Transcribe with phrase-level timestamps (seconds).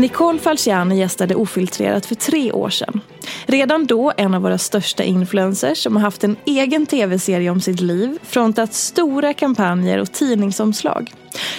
[0.00, 3.00] Nicole Falciani gästade Ofiltrerat för tre år sedan.
[3.46, 7.80] Redan då en av våra största influencers som har haft en egen tv-serie om sitt
[7.80, 11.12] liv, frontat stora kampanjer och tidningsomslag.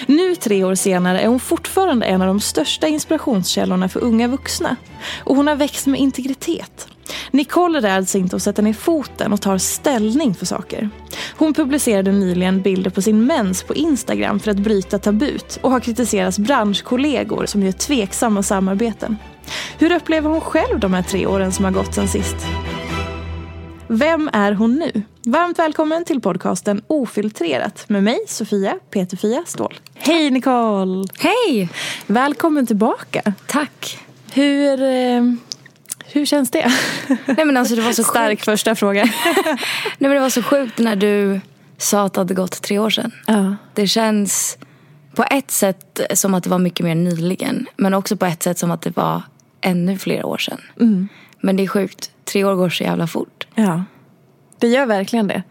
[0.06, 4.76] Nu tre år senare är hon fortfarande en av de största inspirationskällorna för unga vuxna.
[5.24, 6.91] Och hon har växt med integritet.
[7.30, 10.90] Nicole räds inte att sätta ner foten och tar ställning för saker.
[11.36, 15.80] Hon publicerade nyligen bilder på sin mens på Instagram för att bryta tabut och har
[15.80, 19.16] kritiserats branschkollegor som gör tveksamma samarbeten.
[19.78, 22.36] Hur upplever hon själv de här tre åren som har gått sen sist?
[23.88, 25.02] Vem är hon nu?
[25.26, 29.74] Varmt välkommen till podcasten Ofiltrerat med mig, Sofia Peterfia Ståhl.
[29.94, 31.04] Hej Nicole!
[31.18, 31.68] Hej!
[32.06, 33.32] Välkommen tillbaka.
[33.46, 33.98] Tack.
[34.32, 35.22] Hur, eh,
[36.12, 36.72] hur känns det?
[37.26, 38.44] Nej, men alltså, det var så Stark sjukt.
[38.44, 39.04] första fråga.
[39.34, 39.56] Nej,
[39.98, 41.40] men det var så sjukt när du
[41.78, 43.12] sa att det hade gått tre år sedan.
[43.26, 43.56] Ja.
[43.74, 44.58] Det känns
[45.14, 47.66] på ett sätt som att det var mycket mer nyligen.
[47.76, 49.22] Men också på ett sätt som att det var
[49.60, 50.60] ännu fler år sedan.
[50.80, 51.08] Mm.
[51.40, 52.10] Men det är sjukt.
[52.24, 53.46] Tre år går så jävla fort.
[53.54, 53.84] Ja,
[54.58, 55.42] det gör verkligen det.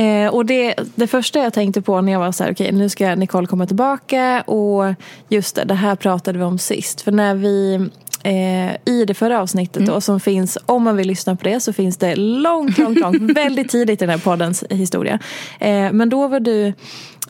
[0.00, 2.88] Eh, och det, det första jag tänkte på när jag var så här, okej nu
[2.88, 4.94] ska Nicole komma tillbaka och
[5.28, 7.00] just det, det här pratade vi om sist.
[7.00, 7.88] För när vi
[8.26, 11.72] eh, i det förra avsnittet då, som finns, om man vill lyssna på det så
[11.72, 15.18] finns det långt, långt, långt, väldigt tidigt i den här poddens historia.
[15.60, 16.72] Eh, men då var du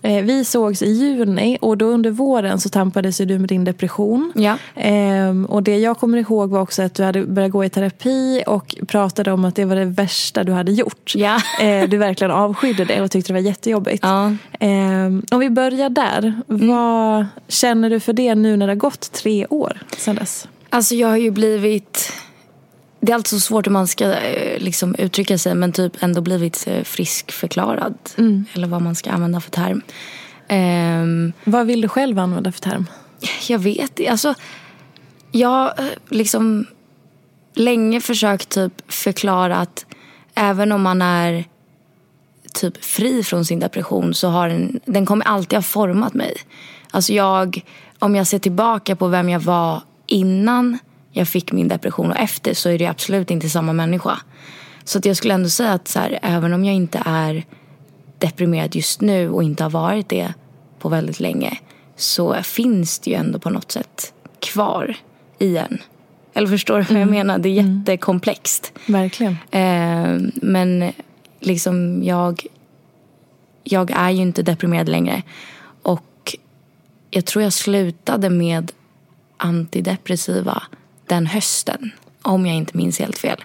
[0.03, 4.33] Eh, Vi sågs i juni och då under våren så tampades du med din depression.
[4.35, 4.59] Ja.
[4.75, 8.43] Ehm, och det jag kommer ihåg var också att du hade börjat gå i terapi
[8.47, 11.13] och pratade om att det var det värsta du hade gjort.
[11.15, 11.41] Ja.
[11.61, 14.03] Eh, du verkligen avskydde det och tyckte det var jättejobbigt.
[14.03, 14.33] Ja.
[14.61, 16.35] Ehm, om vi börjar där.
[16.47, 20.49] Vad känner du för det nu när det har gått tre år sedan dess?
[20.71, 22.13] Alltså jag har ju blivit...
[23.01, 26.21] Det är alltid så svårt hur man ska eh, liksom, uttrycka sig men typ ändå
[26.21, 27.95] blivit eh, friskförklarad.
[28.53, 29.83] Eller vad man ska använda för term.
[30.49, 32.87] Ehm, Vad vill du själv använda för term?
[33.49, 34.11] Jag vet inte.
[34.11, 34.35] Alltså,
[35.33, 36.67] jag har eh, liksom
[37.55, 39.87] länge försökt typ förklara att
[40.35, 41.45] även om man är
[42.53, 46.37] typ fri från sin depression så har den, den kommer alltid ha format mig.
[46.91, 47.65] Alltså jag,
[47.99, 50.79] om jag ser tillbaka på vem jag var innan
[51.13, 54.19] jag fick min depression och efter så är det absolut inte samma människa.
[54.85, 57.45] Så att jag skulle ändå säga att så här, även om jag inte är
[58.19, 60.35] deprimerad just nu och inte har varit det
[60.79, 61.59] på väldigt länge
[61.97, 64.97] så finns det ju ändå på något sätt kvar
[65.39, 65.79] i en.
[66.35, 67.39] Eller förstår du vad jag menar?
[67.39, 68.73] Det är jättekomplext.
[68.87, 69.37] Verkligen.
[69.51, 70.93] Eh, men
[71.41, 72.47] liksom jag,
[73.65, 75.23] jag är ju inte deprimerad längre.
[75.83, 76.37] Och
[77.11, 78.73] jag tror jag slutade med
[79.37, 80.63] antidepressiva
[81.07, 81.91] den hösten.
[82.23, 83.45] Om jag inte minns helt fel.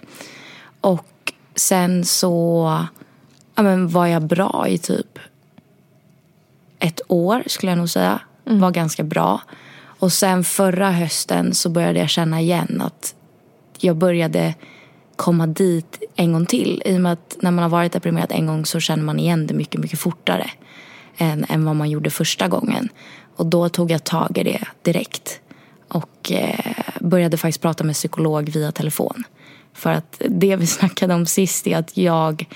[0.80, 2.66] Och sen så
[3.54, 5.18] ja, men var jag bra i typ
[6.78, 8.20] ett år skulle jag nog säga.
[8.44, 9.40] Var ganska bra.
[9.84, 13.14] Och sen förra hösten så började jag känna igen att
[13.78, 14.54] jag började
[15.16, 16.82] komma dit en gång till.
[16.84, 19.46] I och med att när man har varit deprimerad en gång så känner man igen
[19.46, 20.50] det mycket, mycket fortare.
[21.18, 22.88] än, än vad man gjorde första gången.
[23.36, 25.40] Och då tog jag tag i det direkt.
[25.92, 29.24] Och eh, började faktiskt prata med psykolog via telefon.
[29.74, 32.46] För att det vi snackade om sist är att jag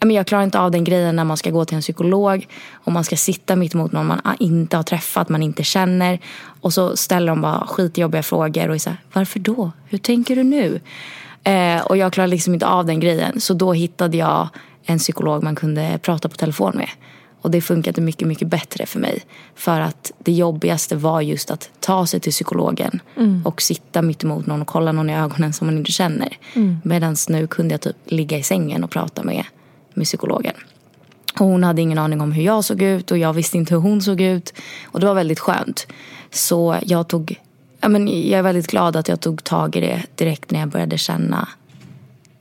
[0.00, 3.04] jag klarar inte av den grejen när man ska gå till en psykolog och man
[3.04, 6.18] ska sitta mitt emot någon man ah, inte har träffat, man inte känner.
[6.60, 9.72] Och så ställer de bara skitjobbiga frågor och är så här, varför då?
[9.88, 10.80] Hur tänker du nu?
[11.44, 13.40] Eh, och jag klarar liksom inte av den grejen.
[13.40, 14.48] Så då hittade jag
[14.84, 16.88] en psykolog man kunde prata på telefon med.
[17.46, 19.22] Och det funkade mycket, mycket bättre för mig.
[19.54, 23.42] För att det jobbigaste var just att ta sig till psykologen mm.
[23.46, 26.38] och sitta mitt emot någon och kolla någon i ögonen som man inte känner.
[26.54, 26.76] Mm.
[26.84, 29.44] Medan nu kunde jag typ ligga i sängen och prata med,
[29.94, 30.54] med psykologen.
[31.40, 33.80] Och hon hade ingen aning om hur jag såg ut och jag visste inte hur
[33.80, 34.52] hon såg ut.
[34.84, 35.86] Och det var väldigt skönt.
[36.30, 37.40] Så jag tog,
[37.80, 40.68] ja men jag är väldigt glad att jag tog tag i det direkt när jag
[40.68, 41.48] började känna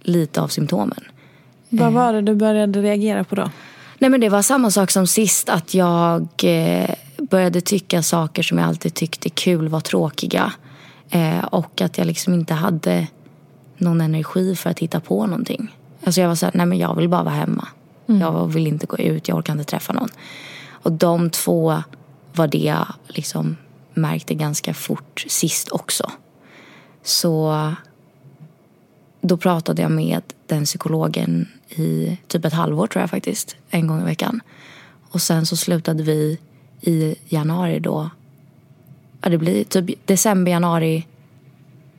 [0.01, 1.03] lite av symptomen.
[1.69, 3.49] Vad var det du började reagera på då?
[3.97, 8.57] Nej men det var samma sak som sist att jag eh, började tycka saker som
[8.57, 10.53] jag alltid tyckte kul var tråkiga.
[11.09, 13.07] Eh, och att jag liksom inte hade
[13.77, 15.75] någon energi för att hitta på någonting.
[16.03, 17.67] Alltså jag var såhär, nej men jag vill bara vara hemma.
[18.07, 18.21] Mm.
[18.21, 20.09] Jag vill inte gå ut, jag orkar inte träffa någon.
[20.69, 21.83] Och de två
[22.33, 23.57] var det jag liksom
[23.93, 26.11] märkte ganska fort sist också.
[27.03, 27.73] Så
[29.21, 33.55] då pratade jag med den psykologen i typ ett halvår tror jag faktiskt.
[33.69, 34.41] En gång i veckan.
[35.09, 36.39] Och sen så slutade vi
[36.81, 38.09] i januari då.
[39.21, 41.07] Ja, det blir typ december, januari.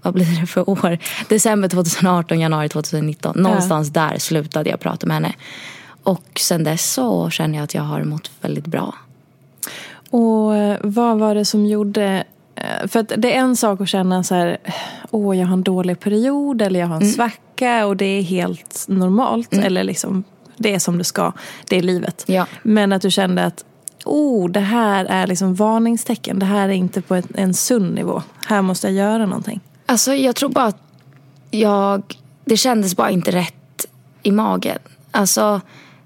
[0.02, 0.98] Vad blir det för år?
[1.28, 3.37] December 2018, januari 2019.
[3.38, 4.00] Någonstans ja.
[4.00, 5.34] där slutade jag prata med henne.
[6.02, 8.94] Och sen dess så känner jag att jag har mått väldigt bra.
[10.10, 12.25] Och eh, vad var det som gjorde
[12.86, 14.58] för att det är en sak att känna så här,
[15.10, 17.14] åh jag har en dålig period eller jag har en mm.
[17.14, 19.52] svacka och det är helt normalt.
[19.52, 19.66] Mm.
[19.66, 20.24] Eller liksom,
[20.56, 21.32] det är som det ska,
[21.68, 22.24] det är livet.
[22.26, 22.46] Ja.
[22.62, 23.64] Men att du kände att,
[24.04, 26.38] oh det här är liksom varningstecken.
[26.38, 28.22] Det här är inte på en, en sund nivå.
[28.46, 29.60] Här måste jag göra någonting.
[29.86, 30.82] Alltså jag tror bara att
[31.50, 32.02] jag,
[32.44, 33.86] det kändes bara inte rätt
[34.22, 34.78] i magen.
[35.10, 35.60] Alltså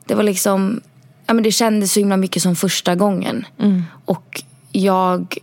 [0.04, 0.80] det var liksom,
[1.26, 3.46] ja men det kändes så himla mycket som första gången.
[3.58, 3.82] Mm.
[4.04, 4.42] Och
[4.72, 5.38] jag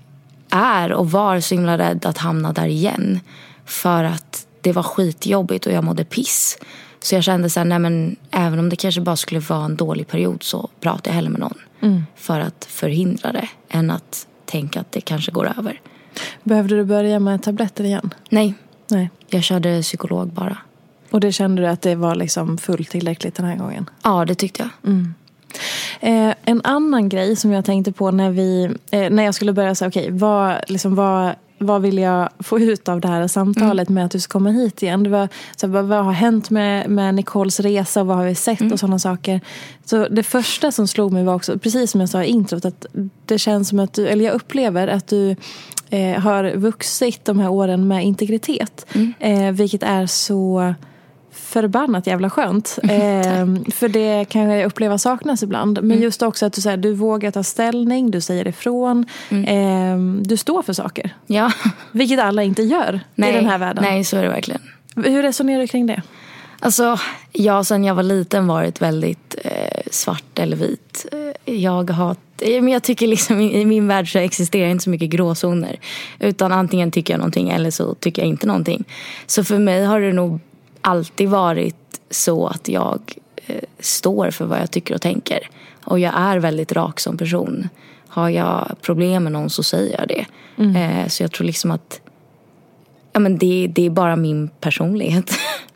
[0.49, 3.19] är och var så himla rädd att hamna där igen.
[3.65, 6.57] För att det var skitjobbigt och jag mådde piss.
[6.99, 9.75] Så jag kände så här, nej men även om det kanske bara skulle vara en
[9.75, 11.57] dålig period så pratar jag hellre med någon.
[11.81, 12.03] Mm.
[12.15, 15.81] För att förhindra det än att tänka att det kanske går över.
[16.43, 18.13] Behövde du börja med tabletter igen?
[18.29, 18.53] Nej.
[18.87, 19.09] nej.
[19.27, 20.57] Jag körde psykolog bara.
[21.11, 23.89] Och det kände du att det var liksom fullt tillräckligt den här gången?
[24.03, 24.91] Ja, det tyckte jag.
[24.91, 25.13] Mm.
[25.99, 29.75] Eh, en annan grej som jag tänkte på när, vi, eh, när jag skulle börja
[29.75, 33.89] säga okej, okay, vad, liksom, vad, vad vill jag få ut av det här samtalet
[33.89, 33.95] mm.
[33.95, 35.03] med att du ska komma hit igen?
[35.03, 38.35] Det var, så, vad, vad har hänt med, med Nicoles resa och vad har vi
[38.35, 38.73] sett mm.
[38.73, 39.41] och sådana saker.
[39.85, 42.85] Så det första som slog mig var också, precis som jag sa i introt, att
[43.25, 45.35] det känns som att du, eller jag upplever att du
[45.89, 48.85] eh, har vuxit de här åren med integritet.
[48.93, 49.13] Mm.
[49.19, 50.73] Eh, vilket är så
[51.37, 52.79] förbannat jävla skönt.
[52.97, 55.77] Eh, för det kan jag uppleva saknas ibland.
[55.77, 56.03] Men mm.
[56.03, 59.05] just också att du, så här, du vågar ta ställning, du säger ifrån.
[59.29, 59.45] Mm.
[59.45, 61.15] Eh, du står för saker.
[61.27, 61.51] Ja.
[61.91, 63.83] Vilket alla inte gör nej, i den här världen.
[63.83, 64.61] Nej, så är det verkligen.
[64.95, 66.01] Hur resonerar du kring det?
[66.59, 66.99] Alltså,
[67.31, 71.05] jag sen jag var liten varit väldigt eh, svart eller vit.
[71.11, 75.09] Eh, jag har men jag tycker liksom i min värld så existerar inte så mycket
[75.09, 75.79] gråzoner.
[76.19, 78.83] Utan antingen tycker jag någonting eller så tycker jag inte någonting.
[79.27, 80.39] Så för mig har det nog
[80.87, 82.99] alltid varit så att jag
[83.35, 85.49] eh, står för vad jag tycker och tänker.
[85.83, 87.69] Och jag är väldigt rak som person.
[88.07, 90.25] Har jag problem med någon så säger jag det.
[90.57, 90.75] Mm.
[90.75, 92.01] Eh, så jag tror liksom att
[93.13, 95.31] ja, men det, det är bara min personlighet.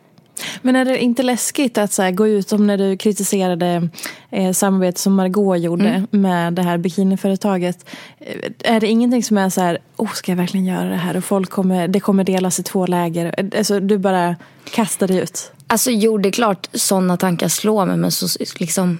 [0.61, 3.89] Men är det inte läskigt att så här, gå ut som när du kritiserade
[4.29, 6.07] eh, samarbetet som Margot gjorde mm.
[6.11, 7.85] med det här bikiniföretaget.
[8.19, 11.17] Eh, är det ingenting som är så här, oh, ska jag verkligen göra det här?
[11.17, 13.35] Och folk kommer, det kommer delas i två läger.
[13.37, 14.35] Eh, alltså, du bara
[14.71, 15.51] kastar dig ut.
[15.67, 17.97] Alltså jo, det är klart sådana tankar slår mig.
[17.97, 18.27] Men så,
[18.59, 18.97] liksom,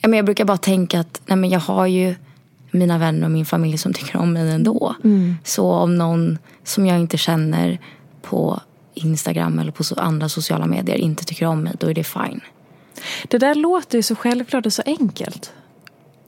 [0.00, 2.14] jag brukar bara tänka att nej, men jag har ju
[2.70, 4.94] mina vänner och min familj som tycker om mig ändå.
[5.04, 5.36] Mm.
[5.44, 7.78] Så om någon som jag inte känner
[8.22, 8.60] på
[8.94, 12.40] Instagram eller på andra sociala medier inte tycker om mig, då är det fine.
[13.28, 15.52] Det där låter ju så självklart och så enkelt.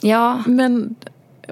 [0.01, 0.43] Ja.
[0.47, 0.95] Men,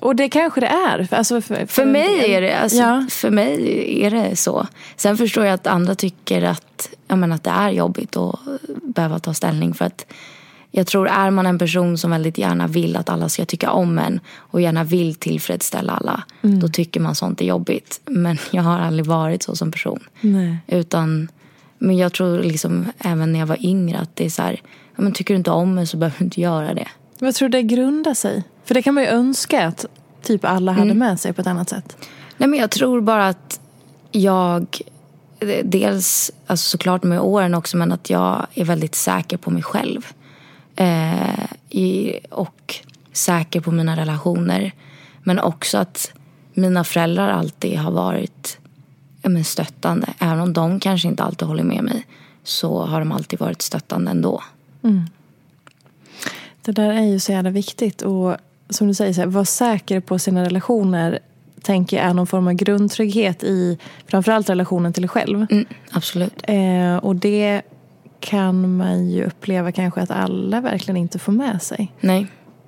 [0.01, 1.09] och det kanske det är.
[1.11, 3.07] Alltså för, för, för mig är det alltså, ja.
[3.11, 4.67] för mig är det så.
[4.97, 8.39] Sen förstår jag att andra tycker att, jag menar, att det är jobbigt att
[8.83, 9.75] behöva ta ställning.
[9.75, 10.07] För att
[10.77, 13.99] jag tror är man en person som väldigt gärna vill att alla ska tycka om
[13.99, 16.61] en och gärna vill tillfredsställa alla, mm.
[16.61, 18.01] då tycker man sånt är jobbigt.
[18.05, 20.01] Men jag har aldrig varit så som person.
[20.21, 20.59] Nej.
[20.67, 21.29] Utan,
[21.79, 24.61] men jag tror liksom även när jag var yngre att det är så här,
[24.97, 26.89] ja, men tycker du inte om mig så behöver du inte göra det.
[27.19, 28.43] Vad tror du det grundar sig?
[28.65, 29.87] För det kan man ju önska att
[30.23, 30.99] typ alla hade Mm.
[30.99, 31.97] med sig på ett annat sätt.
[32.37, 33.61] Nej, men jag tror bara att
[34.11, 34.67] jag,
[35.65, 40.07] dels alltså såklart med åren också, men att jag är väldigt säker på mig själv.
[40.77, 42.75] Eh, i, och
[43.13, 44.73] säker på mina relationer.
[45.23, 46.13] Men också att
[46.55, 48.59] mina föräldrar alltid har varit
[49.23, 50.07] ja, men stöttande.
[50.19, 52.07] Även om de kanske inte alltid håller med mig
[52.43, 54.43] så har de alltid varit stöttande ändå.
[56.63, 58.03] Det där är ju så jävla viktigt.
[58.03, 58.37] Och
[58.71, 61.19] som du säger, så här, vara säker på sina relationer
[61.63, 65.47] tänker jag är någon form av grundtrygghet i framförallt relationen till dig själv.
[65.51, 66.35] Mm, absolut.
[66.43, 67.63] Eh, och det
[68.21, 71.93] kan man ju uppleva kanske att alla verkligen inte får med sig.
[72.01, 72.27] Nej.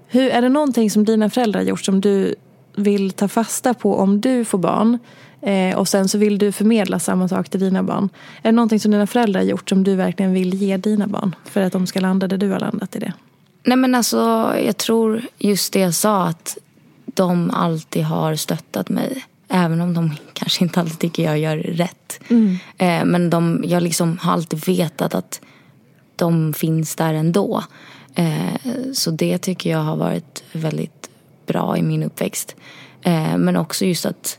[0.08, 2.34] Hur, är det någonting som dina föräldrar gjort som du
[2.76, 4.98] vill ta fasta på om du får barn?
[5.40, 8.08] Eh, och sen så vill du förmedla samma sak till dina barn.
[8.42, 11.34] Är det någonting som dina föräldrar gjort som du verkligen vill ge dina barn?
[11.44, 13.12] För att de ska landa där du har landat i det.
[13.64, 16.58] Nej men alltså jag tror just det jag sa att
[17.04, 19.24] de alltid har stöttat mig.
[19.48, 22.20] Även om de kanske inte alltid tycker jag gör rätt.
[22.78, 25.40] Eh, men de, jag liksom har alltid vetat att
[26.16, 27.64] de finns där ändå.
[28.14, 28.54] Eh,
[28.94, 31.10] så det tycker jag har varit väldigt
[31.46, 32.56] bra i min uppväxt.
[33.02, 34.38] Eh, men också just att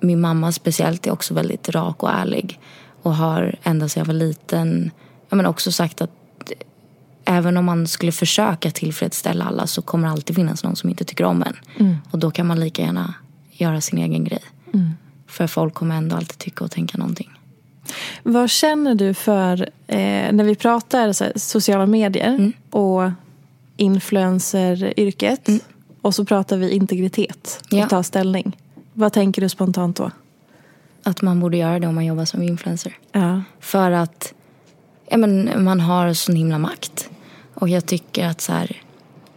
[0.00, 2.60] min mamma speciellt är också väldigt rak och ärlig.
[3.02, 4.90] Och har ända sedan jag var liten
[5.28, 6.10] ja, men också sagt att
[7.24, 11.04] även om man skulle försöka tillfredsställa alla så kommer det alltid finnas någon som inte
[11.04, 11.56] tycker om en.
[12.10, 13.14] Och då kan man lika gärna
[13.52, 14.42] göra sin egen grej.
[15.26, 17.30] För folk kommer ändå alltid tycka och tänka någonting.
[18.22, 23.10] Vad känner du för, eh, när vi pratar här, sociala medier och
[23.76, 25.48] influenceryrket
[26.02, 27.88] och så pratar vi integritet och Ja.
[27.88, 28.56] ta ställning.
[28.92, 30.10] Vad tänker du spontant då?
[31.02, 32.96] Att man borde göra det om man jobbar som influencer.
[33.12, 33.42] Ja.
[33.60, 34.34] För att
[35.10, 37.10] ja, men, man har sån himla makt.
[37.54, 38.82] Och jag tycker att så här,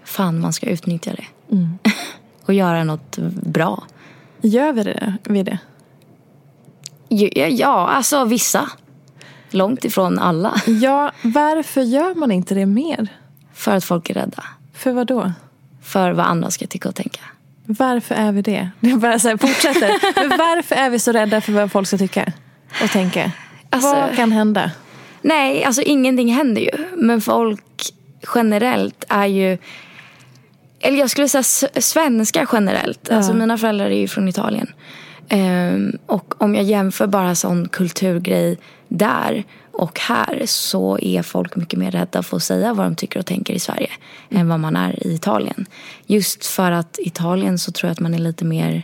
[0.04, 1.26] fan man ska utnyttja det.
[2.46, 3.84] och göra något bra.
[4.42, 5.14] Gör vi det?
[5.24, 5.58] Vi det?
[7.10, 8.70] Ja, ja, alltså vissa.
[9.50, 10.62] Långt ifrån alla.
[10.82, 13.08] Ja, varför gör man inte det mer?
[13.54, 14.44] För att folk är rädda.
[14.74, 15.32] För vad då?
[15.84, 17.22] För vad andra ska tycka och tänka.
[17.66, 18.70] Varför är vi det?
[18.80, 19.92] Jag bara så här, fortsätter.
[20.30, 22.34] Men varför är vi så rädda för vad folk ska tycka
[22.84, 23.32] och tänka?
[23.70, 24.72] Alltså- vad kan hända?
[25.22, 26.72] Nej, alltså ingenting händer ju.
[26.98, 27.64] Men folk
[28.36, 29.58] generellt är ju...
[30.80, 33.10] Eller jag skulle säga s- svenskar generellt.
[33.10, 34.68] Alltså mina föräldrar är ju från Italien.
[35.30, 41.80] Ehm, och om jag jämför bara sån kulturgrej där och här så är folk mycket
[41.80, 43.90] mer rädda för att säga vad de tycker och tänker i Sverige
[44.30, 45.66] än vad man är i Italien.
[46.06, 48.84] Just för att i Italien så tror jag att man är lite mer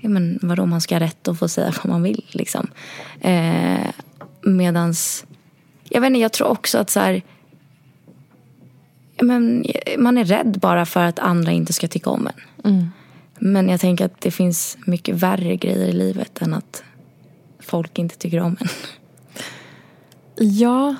[0.00, 2.24] ja, men vadå, man ska ha rätt att få säga vad man vill.
[2.30, 2.70] Liksom.
[3.20, 3.86] Eh,
[4.42, 5.24] medans,
[5.88, 7.20] jag vet inte, jag tror också att så här, ja,
[9.22, 9.64] men,
[9.98, 12.70] man är rädd bara för att andra inte ska tycka om en.
[13.38, 16.82] Men jag tänker att det finns mycket värre grejer i livet än att
[17.60, 18.68] folk inte tycker om en.
[20.40, 20.94] Ja,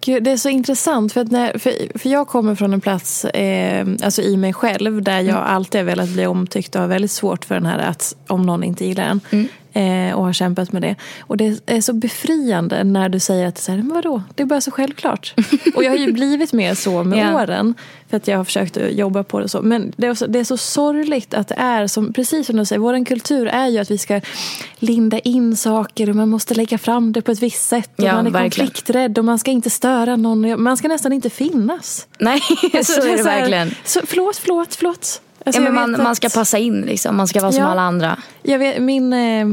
[0.00, 1.12] Gud, det är så intressant.
[1.12, 5.02] För, att när, för, för jag kommer från en plats eh, alltså i mig själv
[5.02, 8.16] där jag alltid har velat bli omtyckt och har väldigt svårt för den här att
[8.26, 9.48] om någon inte gillar en.
[9.72, 10.96] Eh, och har kämpat med det.
[11.20, 14.46] Och det är så befriande när du säger att så här, men vadå, det är
[14.46, 15.34] bara så självklart.
[15.74, 17.42] och jag har ju blivit mer så med Ja.
[17.42, 17.74] åren.
[18.10, 19.62] För att jag har försökt jobba på det så.
[19.62, 22.64] Men det är, så, det är så sorgligt att det är som, precis som du
[22.64, 24.20] säger, vår kultur är ju att vi ska
[24.78, 27.90] linda in saker och man måste lägga fram det på ett visst sätt.
[27.98, 28.66] Och Ja, man är verkligen.
[28.68, 30.62] konflikträdd och man ska inte störa någon.
[30.62, 32.06] Man ska nästan inte finnas.
[32.18, 32.40] Nej,
[32.74, 33.74] Alltså, så är det så här- verkligen.
[33.84, 35.22] Så, förlåt, förlåt, förlåt.
[35.44, 37.16] Alltså, Ja, men man, man ska passa in, liksom.
[37.16, 37.70] man ska vara som Ja.
[37.70, 38.18] alla andra.
[38.42, 39.46] Jag vet, min, eh,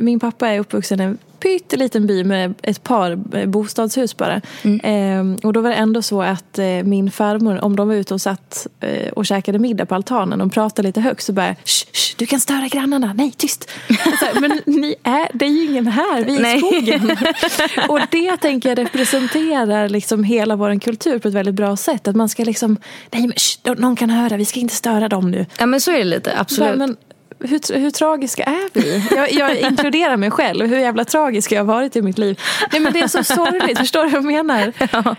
[0.00, 4.40] min pappa är uppvuxen i en pytteliten by med ett par eh, bostadshus bara.
[4.82, 8.14] Eh, och då var det ändå så att eh, min farmor, om de var ute
[8.14, 11.86] och satt eh, och käkade middag på altanen och pratade lite högt så bara shh,
[11.92, 13.70] shh, du kan störa grannarna, nej tyst.
[13.88, 16.58] här, men ni är, det är ju ingen här, vi är i Nej.
[16.58, 17.16] skogen.
[17.88, 22.08] och det tänker jag representerar liksom hela vår kultur på ett väldigt bra sätt.
[22.08, 22.76] Att man ska liksom,
[23.10, 25.46] nej men shh, någon kan höra, vi ska inte störa dem nu.
[25.58, 26.78] Ja men så är det lite, absolut.
[26.78, 26.96] Men,
[27.40, 29.08] hur, hur tragiska är vi?
[29.16, 30.66] Jag, jag inkluderar mig själv.
[30.66, 32.40] Hur jävla tragisk jag har varit i mitt liv.
[32.72, 33.78] Nej, men det är så sorgligt.
[33.78, 34.72] Förstår du vad jag menar?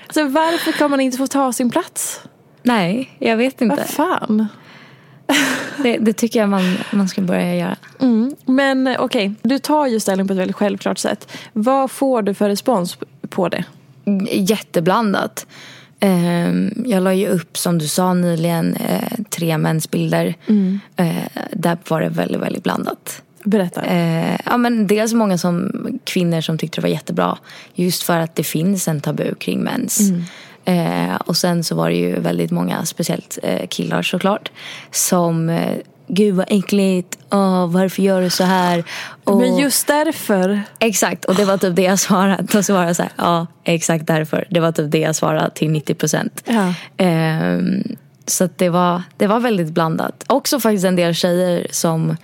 [0.13, 2.21] Så varför kan man inte få ta sin plats?
[2.63, 3.75] Nej, jag vet inte.
[3.75, 4.47] Vad fan?
[5.77, 7.75] Det, det tycker jag man, man ska börja göra.
[7.99, 8.35] Mm.
[8.45, 11.31] Men okej, du tar ju ställning på ett väldigt självklart sätt.
[11.53, 12.97] Vad får du för respons
[13.29, 13.63] på det?
[14.31, 15.47] Jätteblandat.
[16.03, 20.35] Ehm, Jag la ju upp, som du sa nyligen, eh, tre mensbilder.
[20.95, 21.07] Eh,
[21.53, 23.21] Där var det väldigt, väldigt blandat.
[23.43, 23.81] Berätta.
[23.81, 25.71] Eh, ja, men dels många som,
[26.03, 27.37] kvinnor som tyckte det var jättebra.
[27.73, 29.99] Just för att det finns en tabu kring mens.
[30.65, 34.51] Eh, och sen så var det ju väldigt många, speciellt eh, killar såklart,
[34.91, 35.77] som eh,
[36.13, 38.83] Gud vad äckligt, oh, varför gör du så här?
[39.23, 40.61] Och, Men just därför.
[40.79, 42.43] Exakt, och det var typ det jag svarade.
[42.51, 44.47] Då svarade jag så här, ja exakt därför.
[44.49, 46.43] Det var typ det jag svarade till 90 procent.
[46.45, 46.73] Ja.
[46.97, 47.83] Ehm,
[48.25, 50.23] så det, var, det var väldigt blandat.
[50.27, 52.17] Också faktiskt en del tjejer som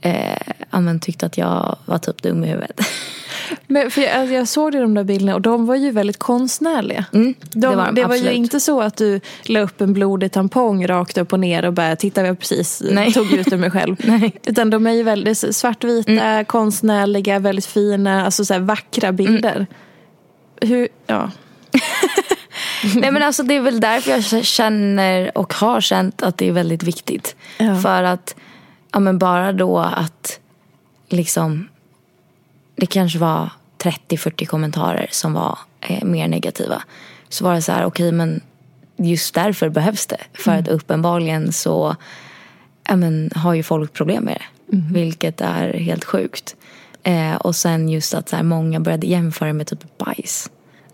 [0.00, 2.80] eh, tyckte att jag var typ dum i huvudet.
[3.66, 7.04] Men för jag, alltså, jag såg de där bilderna och de var ju väldigt konstnärliga.
[7.12, 9.92] Mm, de, det var de, det var ju inte så att du la upp en
[9.92, 13.12] blodig tampong rakt upp och ner och bara titta jag precis Nej.
[13.12, 13.96] tog ut ur mig själv.
[14.04, 14.40] Nej.
[14.46, 16.44] Utan de är ju väldigt svartvita, Mm.
[16.44, 19.54] konstnärliga, väldigt fina, alltså så vackra bilder.
[19.54, 19.66] Mm.
[20.60, 21.30] Hur, ja.
[22.94, 26.52] Nej men alltså det är väl därför jag känner och har känt att det är
[26.52, 27.36] väldigt viktigt.
[27.58, 27.80] Ja.
[27.80, 28.34] För att,
[28.92, 30.40] ja men bara då att
[31.08, 31.68] liksom,
[32.80, 36.82] det kanske var 30-40 kommentarer som var eh, mer negativa.
[37.28, 38.40] Så var det så här, okej men
[38.96, 40.20] just därför behövs det.
[40.32, 41.96] För att uppenbarligen så
[42.88, 44.76] ja, men, har ju folk problem med det.
[44.92, 46.56] Vilket är helt sjukt.
[47.02, 50.50] Eh, och sen just att så här, många började jämföra med typ bajs.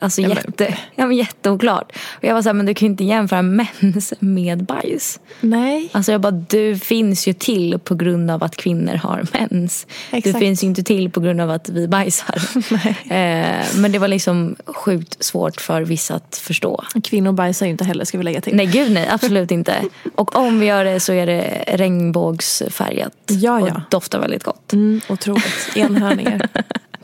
[0.07, 1.93] Alltså men- jätte, ja, men jätteoklart.
[2.11, 3.43] Och jag var så här, men du kan ju inte jämföra
[3.81, 5.21] mens med bajs.
[5.41, 5.89] Nej.
[5.93, 9.87] Alltså jag bara, du finns ju till på grund av att kvinnor har mens.
[10.11, 10.39] Du Exakt.
[10.39, 12.43] finns ju inte till på grund av att vi bajsar.
[13.11, 16.85] eh, men det var liksom sjukt svårt för vissa att förstå.
[17.05, 18.57] Kvinnor bajsar ju inte heller ska vi lägga till.
[18.57, 19.75] Nej gud nej, absolut inte.
[20.15, 23.13] Och om vi gör det så är det regnbågsfärgat.
[23.27, 23.75] Ja, ja.
[23.75, 24.73] Och doftar väldigt gott.
[24.73, 25.77] Mm, otroligt.
[25.77, 26.49] Enhörningar.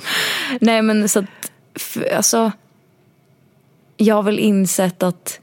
[0.61, 1.25] Nej men så att,
[2.17, 2.53] alltså.
[4.03, 5.41] Jag har väl insett att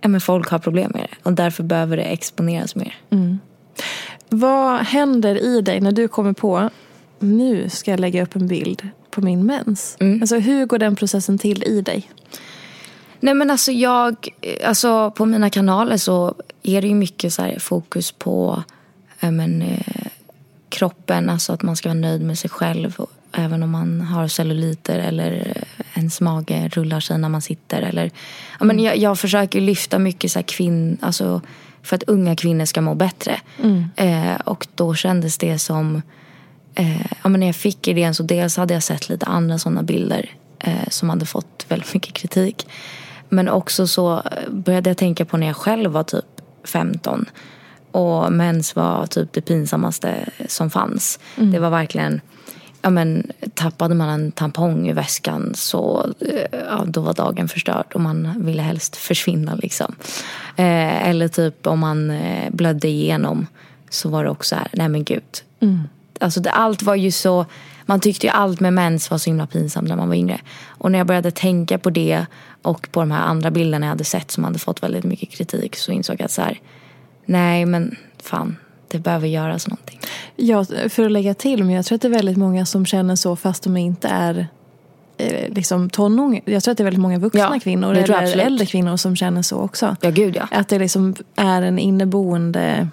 [0.00, 1.16] ja, men folk har problem med det.
[1.22, 2.98] Och därför behöver det exponeras mer.
[4.28, 6.70] Vad händer i dig när du kommer på
[7.18, 9.96] nu ska jag lägga upp en bild på min mens?
[10.00, 10.22] Mm.
[10.22, 12.10] Alltså, hur går den processen till i dig?
[13.20, 14.28] Nej men alltså jag,
[14.64, 18.62] alltså på mina kanaler så är det ju mycket så här fokus på
[19.20, 20.06] men, eh,
[20.68, 22.94] kroppen, alltså att man ska vara nöjd med sig själv.
[22.96, 27.82] Och, även om man har celluliter eller ens mage rullar sig när man sitter.
[27.82, 28.10] Eller,
[28.58, 31.40] ja, men jag, jag försöker lyfta mycket så här kvinn, alltså
[31.82, 33.40] för att unga kvinnor ska må bättre.
[33.96, 36.02] Eh, och då kändes det som
[36.74, 39.82] eh, ja, men när jag fick idén så dels hade jag sett lite andra sådana
[39.82, 42.66] bilder eh, som hade fått väldigt mycket kritik.
[43.28, 46.24] Men också så började jag tänka på när jag själv var typ
[46.64, 47.24] 15
[47.90, 51.18] och mens var typ det pinsammaste som fanns.
[51.52, 52.20] Det var verkligen
[52.84, 57.92] Ja, men, tappade man en tampong i väskan så eh, ja, då var dagen förstörd
[57.94, 59.54] och man ville helst försvinna.
[59.54, 59.94] Liksom.
[60.56, 63.46] Eh, eller typ om man eh, blödde igenom
[63.90, 65.22] så var det också här, nej men gud.
[66.20, 67.46] Alltså det, allt var ju så,
[67.86, 70.40] man tyckte ju allt med mens var så himla pinsamt när man var yngre.
[70.66, 72.26] Och när jag började tänka på det
[72.62, 75.76] och på de här andra bilderna jag hade sett som hade fått väldigt mycket kritik
[75.76, 76.60] så insåg jag att så här,
[77.26, 78.56] nej men fan,
[78.88, 80.00] det behöver göras någonting.
[80.36, 83.16] Ja, för att lägga till, men jag tror att det är väldigt många som känner
[83.16, 84.46] så fast de inte är
[85.16, 86.42] eh, liksom tonåringar.
[86.44, 89.42] Jag tror att det är väldigt många vuxna Ja, kvinnor eller äldre kvinnor som känner
[89.42, 89.96] så också.
[90.00, 90.48] Ja gud ja.
[90.50, 92.88] Att det liksom är en inneboende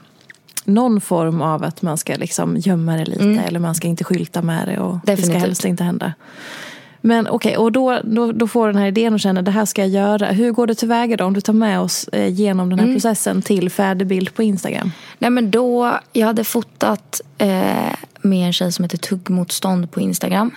[0.66, 4.42] någon form av att man ska liksom gömma det lite eller man ska inte skylta
[4.42, 5.42] med det och det ska Definitivt.
[5.42, 6.14] helst inte hända.
[7.02, 9.66] Men okej, och då, då, då får du den här idén och känner det här
[9.66, 10.26] ska jag göra.
[10.26, 13.42] Hur går det tillväga då om du tar med oss eh, genom den här processen
[13.42, 14.92] till färdig bild på Instagram?
[15.20, 20.52] Nej men då, jag hade fotat eh, med en tjej som heter Tuggmotstånd på Instagram.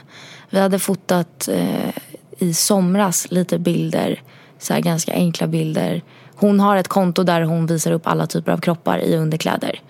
[0.51, 1.91] Vi hade fotat eh,
[2.39, 4.23] i somras lite bilder,
[4.59, 6.03] så här ganska enkla bilder.
[6.35, 9.81] Hon har ett konto där hon visar upp alla typer av kroppar i underkläder.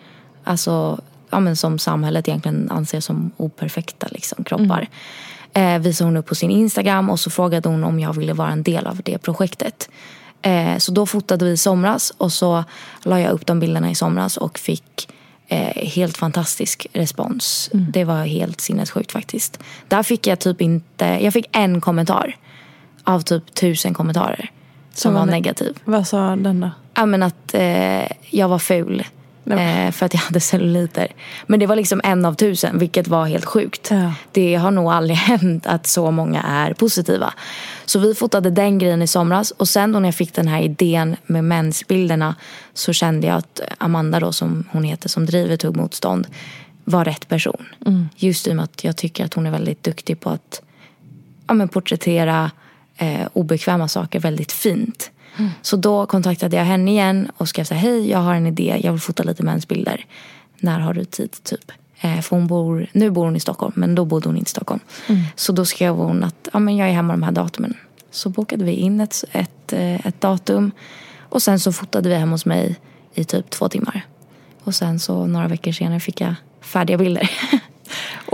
[0.44, 4.88] Alltså, ja men som samhället egentligen anser som operfekta liksom, kroppar.
[5.54, 8.50] Eh, visade hon upp på sin Instagram och så frågade hon om jag ville vara
[8.50, 9.88] en del av det projektet.
[10.42, 12.64] Eh, så då fotade vi i somras och så
[13.02, 15.08] la jag upp de bilderna i somras och fick
[15.48, 17.70] eh, helt fantastisk respons.
[17.72, 19.60] Det var helt sinnessjukt faktiskt.
[19.88, 22.36] Där fick jag typ inte, jag fick en kommentar
[23.04, 24.50] av typ tusen kommentarer
[24.92, 25.78] som Som var var ne- negativ.
[25.84, 26.70] Vad sa den då?
[26.94, 29.04] Ja men att eh, jag var ful.
[29.50, 31.08] Eh, för att jag hade celluliter.
[31.46, 33.88] Men det var liksom en av tusen, vilket var helt sjukt.
[33.90, 34.12] Ja.
[34.32, 37.34] Det har nog aldrig hänt att så många är positiva.
[37.84, 39.50] Så vi fotade den grejen i somras.
[39.50, 42.34] Och sen då när jag fick den här idén med mensbilderna
[42.74, 46.26] så kände jag att Amanda då, som hon heter, som driver Tuggmotstånd,
[46.84, 47.66] var rätt person.
[48.16, 50.62] Just i och med att jag tycker att hon är väldigt duktig på att
[51.46, 52.50] ja, men porträttera
[52.96, 55.10] eh, obekväma saker väldigt fint.
[55.62, 58.80] Så då kontaktade jag henne igen och skrev så här, hej jag har en idé,
[58.82, 60.06] jag vill fota lite mensbilder.
[60.58, 61.72] När har du tid typ?
[62.00, 64.50] Eh, för hon bor, nu bor hon i Stockholm men då bodde hon inte i
[64.50, 64.80] Stockholm.
[65.36, 67.74] Så då skrev hon att ja, men jag är hemma de här datumen.
[68.10, 70.70] Så bokade vi in ett, ett, eh, ett datum.
[71.18, 72.76] Och sen så fotade vi hemma hos mig
[73.14, 74.06] i typ två timmar.
[74.64, 77.30] Och sen så några veckor senare fick jag färdiga bilder.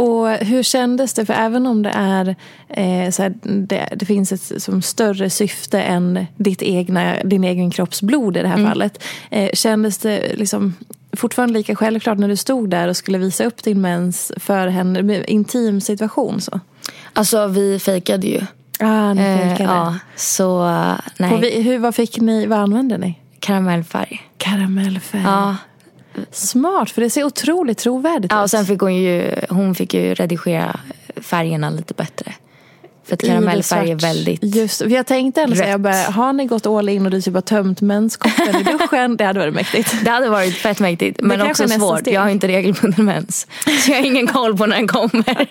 [0.01, 1.27] Och hur kändes det?
[1.27, 2.37] För även om det är
[2.69, 7.71] eh, så här, det, det, finns ett som större syfte än ditt egna, din egen
[7.71, 8.71] kropps blod i det här mm.
[8.71, 9.03] fallet.
[9.31, 10.75] Eh, kändes det liksom
[11.13, 15.25] fortfarande lika självklart när du stod där och skulle visa upp din mens för henne,
[15.27, 16.41] intim situation?
[16.41, 16.61] Så?
[17.13, 18.41] Alltså vi fejkade ju.
[18.79, 19.71] Ah, ni fejkade.
[19.71, 20.65] Eh, ja, så
[21.19, 21.41] nej.
[21.41, 23.19] Vi, hur, vad, fick ni, vad använde ni?
[23.41, 24.23] Karamellfärg.
[24.39, 25.23] Karamellfärg.
[25.23, 25.57] Ja.
[26.31, 28.31] Smart, för det ser otroligt trovärdigt ut.
[28.31, 30.81] Ja, och sen fick hon ju, hon fick ju redigera
[31.17, 32.35] färgerna lite bättre.
[33.11, 36.89] För att karamellfärg är väldigt Just jag tänkte ändå säga, bara, har ni gått all
[36.89, 39.17] in och du typ har tömt menskoppen i duschen?
[39.17, 39.95] Det hade varit mäktigt.
[40.05, 41.21] Det hade varit fett mäktigt.
[41.23, 42.07] Men också svårt.
[42.07, 43.47] Jag har inte regelbunden mens.
[43.85, 45.49] Så jag har ingen koll på när den kommer.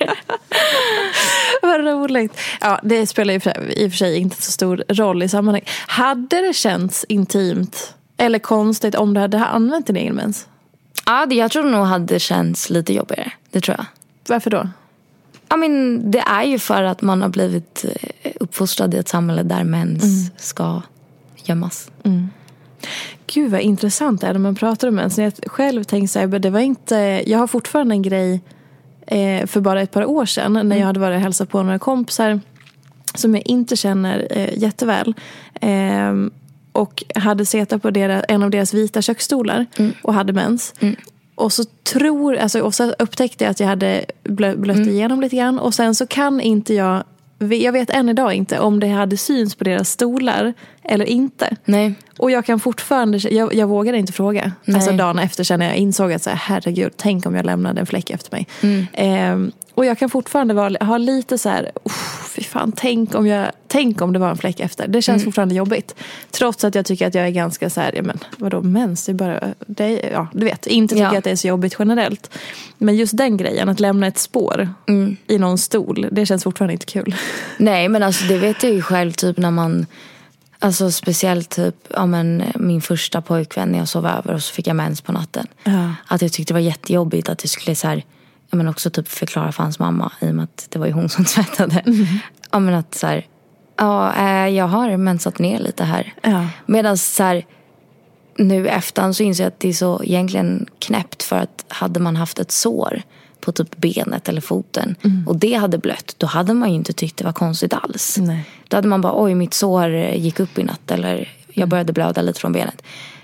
[1.62, 2.40] Vad roligt.
[2.62, 5.70] Ja, det spelar i och för sig inte så stor roll i sammanhanget.
[5.88, 10.48] Hade det känts intimt eller konstigt om du hade använt din egen mens?
[11.06, 13.32] Ja, det, jag tror nog hade känts lite jobbigare.
[13.52, 13.86] Det tror jag.
[14.28, 14.70] Varför då?
[15.50, 17.86] Ja, men det är ju för att man har blivit
[18.22, 20.32] eh, uppfostrad i ett samhälle där mens mm.
[20.38, 20.82] ska
[21.44, 21.92] gömmas.
[22.04, 22.30] Mm.
[23.28, 25.18] Gud vad intressant det är när man pratar om mens.
[25.18, 28.42] Jag själv tänkte så här, det var inte, jag har fortfarande en grej
[29.08, 30.78] eh, för bara ett par år sedan när mm.
[30.78, 32.40] jag hade varit och hälsat på några kompisar
[33.16, 35.14] som jag inte känner eh, jätteväl.
[35.62, 36.14] Eh,
[36.72, 39.94] och hade suttit på deras, en av deras vita köksstolar mm.
[40.04, 40.74] och hade mens.
[40.80, 40.96] Mm.
[41.36, 44.90] Och så tror, alltså, och så upptäckte jag att jag hade blö, blött mm.
[44.90, 45.60] igenom lite grann.
[45.60, 47.04] Och sen så kan inte jag,
[47.40, 50.54] jag vet än idag inte om det hade syns på deras stolar
[50.84, 51.56] eller inte.
[51.66, 51.94] Nej.
[52.18, 54.52] Och jag kan fortfarande, jag, jag vågade inte fråga.
[54.66, 54.76] Nej.
[54.76, 57.86] Alltså dagen efter sen jag insåg att så här, herregud, tänk om jag lämnade en
[57.86, 58.48] fläck efter mig.
[58.62, 58.88] Mm.
[58.94, 61.72] Eh, och jag kan fortfarande vara, ha lite så här,
[62.36, 64.88] fy fan, tänk om, jag, tänk om det var en fläck efter.
[64.88, 65.26] Det känns mm.
[65.26, 65.96] fortfarande jobbigt.
[66.32, 69.12] Trots att jag tycker att jag är ganska så här, ja men vadå mens, det
[69.12, 71.18] är bara, det är, ja du vet, inte tycker ja.
[71.18, 72.32] att det är så jobbigt generellt.
[72.78, 75.18] Men just den grejen, att lämna ett spår mm.
[75.28, 77.16] i någon stol, det känns fortfarande inte kul.
[77.58, 79.86] Nej men alltså det vet jag ju själv typ när man
[80.62, 84.68] Alltså speciellt typ, ja, men, min första pojkvän när jag sov över och så fick
[84.68, 85.48] jag mens på natten.
[85.64, 85.94] Ja.
[86.08, 88.04] Att jag tyckte det var jättejobbigt att jag skulle så här,
[88.50, 90.92] ja, men också typ förklara för hans mamma i och med att det var ju
[90.92, 91.80] hon som tvättade.
[91.80, 92.06] Mm.
[92.52, 93.26] Ja men att så här,
[93.78, 96.14] ja äh, jag har mensat ner lite här.
[96.22, 96.48] Ja.
[96.66, 97.46] Medan så här,
[98.38, 102.16] nu efterhand så inser jag att det är så egentligen knäppt för att hade man
[102.16, 103.02] haft ett sår
[103.42, 105.28] på typ benet eller foten mm.
[105.28, 108.18] och det hade blött, då hade man ju inte tyckt det var konstigt alls.
[108.20, 108.46] Nej.
[108.68, 111.70] Då hade man bara, oj mitt sår gick upp i natt eller jag mm.
[111.70, 112.82] började blöda lite från benet.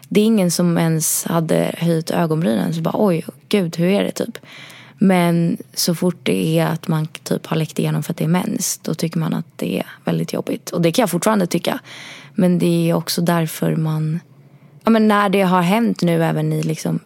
[0.10, 4.12] Det är ingen som ens hade höjt ögonbrynen så bara, oj gud hur är det
[4.12, 4.38] typ.
[4.98, 8.28] Men så fort det är att man typ har läckt igenom för att det är
[8.28, 10.70] mens, då tycker man att det är väldigt jobbigt.
[10.70, 11.80] Och det kan jag fortfarande tycka.
[12.34, 14.20] Men det är också därför man,
[14.84, 17.00] ja men när det har hänt nu även i liksom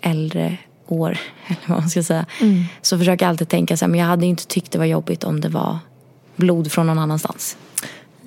[0.00, 2.26] äldre år, eller vad man ska säga.
[2.40, 2.64] Mm.
[2.82, 5.24] Så försöker jag alltid tänka så här, men jag hade inte tyckt det var jobbigt
[5.24, 5.78] om det var
[6.36, 7.56] blod från någon annanstans.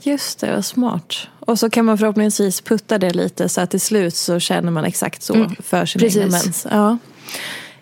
[0.04, 1.28] Just det, vad smart.
[1.40, 4.86] Och så kan man förhoppningsvis putta det lite så att till slut så känner man
[4.86, 5.56] exakt så mm.
[5.60, 6.68] för sin egen mens.
[6.72, 6.98] Ja.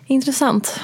[0.06, 0.80] Intressant.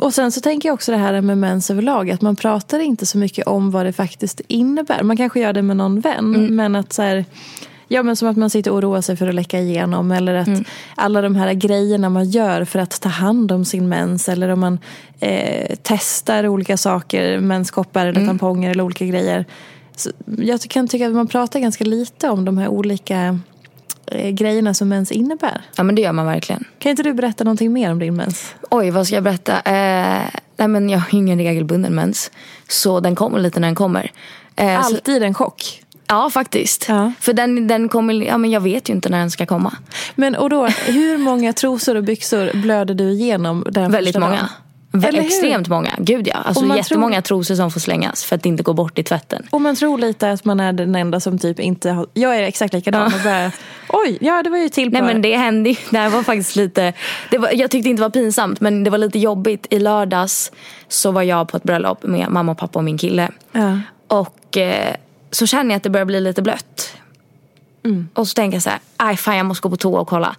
[0.00, 2.10] Och sen så tänker jag också det här med mens överlag.
[2.10, 5.02] Att man pratar inte så mycket om vad det faktiskt innebär.
[5.02, 6.34] Man kanske gör det med någon vän.
[6.34, 6.56] Mm.
[6.56, 7.24] Men att så här,
[7.88, 10.12] Ja men som att man sitter och oroar sig för att läcka igenom.
[10.12, 10.64] Eller att mm.
[10.94, 14.28] alla de här grejerna man gör för att ta hand om sin mens.
[14.28, 14.78] Eller om man
[15.20, 17.40] eh, testar olika saker.
[17.40, 18.28] Menskoppar eller mm.
[18.28, 19.44] tamponger eller olika grejer.
[19.96, 23.38] Så jag kan tycka att man pratar ganska lite om de här olika
[24.30, 25.60] grejerna som mens innebär.
[25.76, 26.64] Ja men det gör man verkligen.
[26.78, 28.54] Kan inte du berätta någonting mer om din mens?
[28.70, 29.52] Oj, vad ska jag berätta?
[29.56, 32.30] Eh, nej men jag har ingen regelbunden mens.
[32.68, 34.12] Så den kommer lite när den kommer.
[34.56, 35.24] Eh, Alltid så...
[35.24, 35.82] en chock?
[36.06, 36.86] Ja faktiskt.
[36.88, 37.12] Ja.
[37.20, 39.72] För den, den kommer, ja men jag vet ju inte när den ska komma.
[40.14, 44.32] Men och då, hur många trosor och byxor blöder du igenom den Väldigt många.
[44.36, 44.48] Dagen?
[44.92, 46.34] Extremt många, gud ja.
[46.34, 47.38] Alltså jättemånga tror...
[47.38, 49.46] trosor som får slängas för att det inte går bort i tvätten.
[49.50, 52.06] Och man tror lite att man är den enda som typ inte har...
[52.14, 53.00] Jag är exakt likadan.
[53.10, 53.16] Ja.
[53.16, 53.52] Och bara,
[53.88, 54.92] Oj, ja det var ju till.
[54.92, 56.92] Nej men det hände Det här var faktiskt lite...
[57.30, 59.66] Det var, jag tyckte inte det var pinsamt men det var lite jobbigt.
[59.70, 60.52] I lördags
[60.88, 63.28] så var jag på ett bröllop med mamma och pappa och min kille.
[63.52, 63.80] Ja.
[64.06, 64.94] Och eh,
[65.30, 66.96] så känner jag att det börjar bli lite blött.
[67.84, 68.08] Mm.
[68.14, 70.36] Och så tänker jag så här, aj fan jag måste gå på toa och kolla.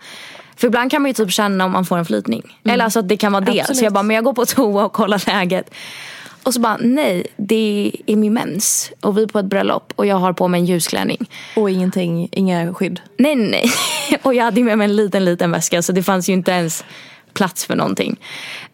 [0.62, 2.42] För ibland kan man ju typ känna om man får en flytning.
[2.64, 2.74] Mm.
[2.74, 3.60] Eller alltså att det kan vara det.
[3.60, 3.78] Absolut.
[3.78, 5.74] Så jag bara, men jag går på toa och kollar läget.
[6.44, 8.92] Och så bara, nej, det är min mens.
[9.02, 11.30] Och vi är på ett bröllop och jag har på mig en ljusklänning.
[11.56, 13.02] Och ingenting, inga skydd?
[13.18, 13.72] Nej, nej.
[14.22, 16.84] Och jag hade med mig en liten, liten väska så det fanns ju inte ens
[17.34, 18.20] plats för någonting.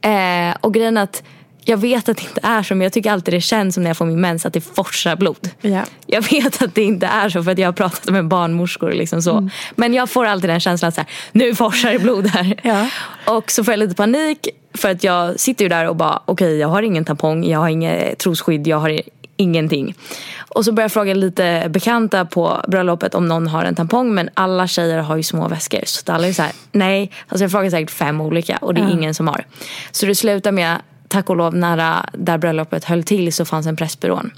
[0.01, 1.23] Eh, och grejen att
[1.69, 3.89] jag vet att det inte är så men jag tycker alltid det känns som när
[3.89, 5.49] jag får min mens att det forsar blod.
[5.61, 5.83] Ja.
[6.05, 8.91] Jag vet att det inte är så för att jag har pratat med barnmorskor.
[8.91, 9.31] Liksom så.
[9.31, 9.49] Mm.
[9.75, 10.99] Men jag får alltid den känslan att
[11.31, 12.59] nu forsar det blod här.
[12.63, 12.89] Ja.
[13.35, 16.57] Och så får jag lite panik för att jag sitter ju där och bara okej
[16.57, 19.01] jag har ingen tampong, jag har inget trosskydd, jag har
[19.37, 19.95] ingenting.
[20.37, 24.29] Och så börjar jag fråga lite bekanta på bröllopet om någon har en tampong men
[24.33, 25.81] alla tjejer har ju små väskor.
[25.85, 27.11] Så alla är så här, nej.
[27.27, 29.45] Alltså jag frågar säkert fem olika och det är ingen som har.
[29.91, 30.77] Så det slutar med,
[31.07, 34.31] tack och lov, nära där bröllopet höll till så fanns en pressbyrån.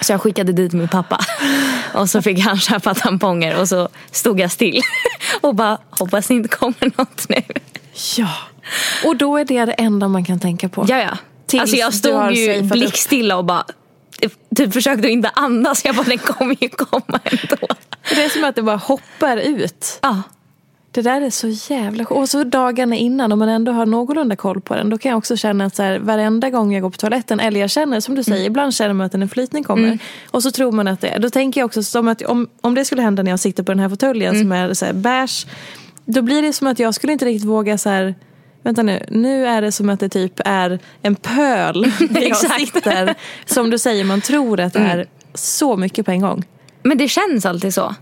[0.00, 1.20] Så jag skickade dit min pappa.
[1.94, 4.80] Och så fick han köpa tamponger och så stod jag still.
[5.40, 7.42] Och bara, hoppas det inte kommer något nu.
[8.16, 8.28] Ja.
[9.04, 10.84] Och då är det det enda man kan tänka på.
[10.88, 11.18] Ja, ja.
[11.46, 13.64] Tills Alltså jag stod ju blickstilla och bara
[14.56, 15.84] typ försökte inte andas.
[15.84, 17.66] Jag bara, den kommer ju komma ändå.
[18.08, 19.98] Det är som att det bara hoppar ut.
[20.02, 20.22] Ja.
[20.92, 22.04] Det där är så jävla.
[22.04, 25.18] Och så dagarna innan, om man ändå har någorlunda koll på den, då kan jag
[25.18, 28.14] också känna att så här, varenda gång jag går på toaletten, eller jag känner som
[28.14, 29.98] du säger, ibland känner man att en flytning kommer.
[30.30, 31.18] Och så tror man att det är.
[31.18, 33.72] Då tänker jag också som att om, om det skulle hända när jag sitter på
[33.72, 35.46] den här fåtöljen som är så här beige,
[36.04, 38.14] då blir det som att jag skulle inte riktigt våga så här
[38.62, 43.14] Vänta nu, nu är det som att det typ är en pöl där jag sitter.
[43.46, 46.44] Som du säger, man tror att det är så mycket på en gång.
[46.82, 47.94] Men det känns alltid så.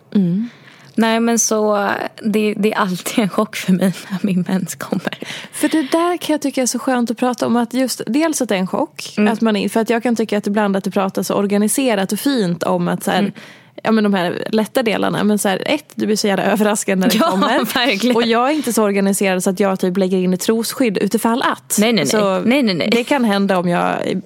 [0.98, 1.90] Nej men så,
[2.22, 5.18] det, det är alltid en chock för mig när min mens kommer.
[5.52, 7.56] För det där kan jag tycka är så skönt att prata om.
[7.56, 9.14] Att just, dels att det är en chock.
[9.18, 9.32] Mm.
[9.32, 12.18] Att man, för att jag kan tycka att ibland att det pratas så organiserat och
[12.18, 13.32] fint om att så Mm.
[13.82, 15.24] Ja men de här lätta delarna.
[15.24, 17.74] Men så här, ett, du blir så jävla överraskad när det Ja, kommer.
[17.74, 18.16] verkligen.
[18.16, 21.42] Och jag är inte så organiserad så att jag typ lägger in ett trosskydd utifall
[21.42, 21.76] att.
[21.80, 22.40] Nej, nej, nej.
[22.44, 22.88] Nej, nej, nej.
[22.92, 24.20] Det kan hända om jag,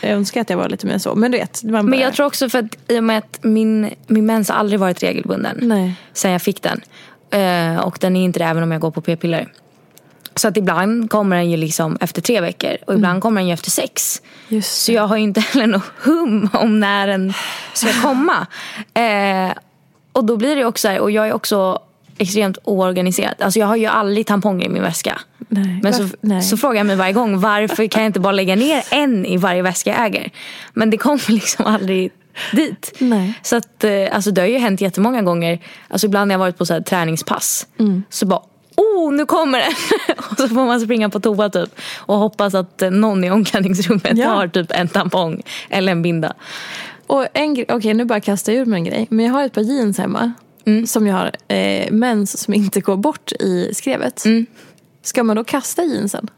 [0.00, 1.14] jag önskar att jag var lite mer så.
[1.14, 1.62] Men du vet.
[1.64, 4.48] Man Men bara- jag tror också för att i och med att min, min mens
[4.48, 5.58] har aldrig varit regelbunden.
[5.62, 5.92] Nej.
[6.12, 6.80] Sen jag fick den.
[7.30, 9.48] Eh, och den är inte det även om jag går på p-piller.
[10.38, 13.54] Så att ibland kommer den ju liksom efter tre veckor och ibland kommer den ju
[13.54, 14.22] efter sex.
[14.48, 17.32] Just Så jag har ju inte heller något hum om när den
[17.72, 18.46] ska komma.
[18.94, 19.52] Eh,
[20.12, 21.78] och då blir det också så här, och jag är också
[22.18, 23.34] extremt oorganiserad.
[23.38, 25.20] Alltså jag har ju aldrig tamponger i min väska.
[25.48, 26.42] Nej, Men så, nej.
[26.42, 29.36] så frågar jag mig varje gång varför kan jag inte bara lägga ner en i
[29.36, 30.30] varje väska jag äger.
[30.72, 32.12] Men det kommer liksom aldrig
[32.52, 32.92] dit.
[32.98, 33.34] Nej.
[33.42, 35.58] Så att, eh, alltså det har ju hänt jättemånga gånger.
[35.88, 37.66] Alltså ibland när jag varit på så här träningspass.
[37.78, 38.02] Mm.
[38.10, 38.42] Så bara
[38.78, 39.72] Oh, nu kommer den!
[40.30, 41.80] och så får man springa på toa typ.
[41.98, 44.28] Och hoppas att eh, någon i omklädningsrummet Ja.
[44.28, 46.32] har typ en tampong eller en binda.
[47.06, 49.06] Och en okej nu bara kastar jag ur mig en grej.
[49.10, 50.32] Men jag har ett par jeans hemma.
[50.66, 50.86] Mm.
[50.86, 54.24] Som jag har eh, mens som inte går bort i skrevet.
[54.24, 54.46] Mm.
[55.02, 56.30] Ska man då kasta jeansen?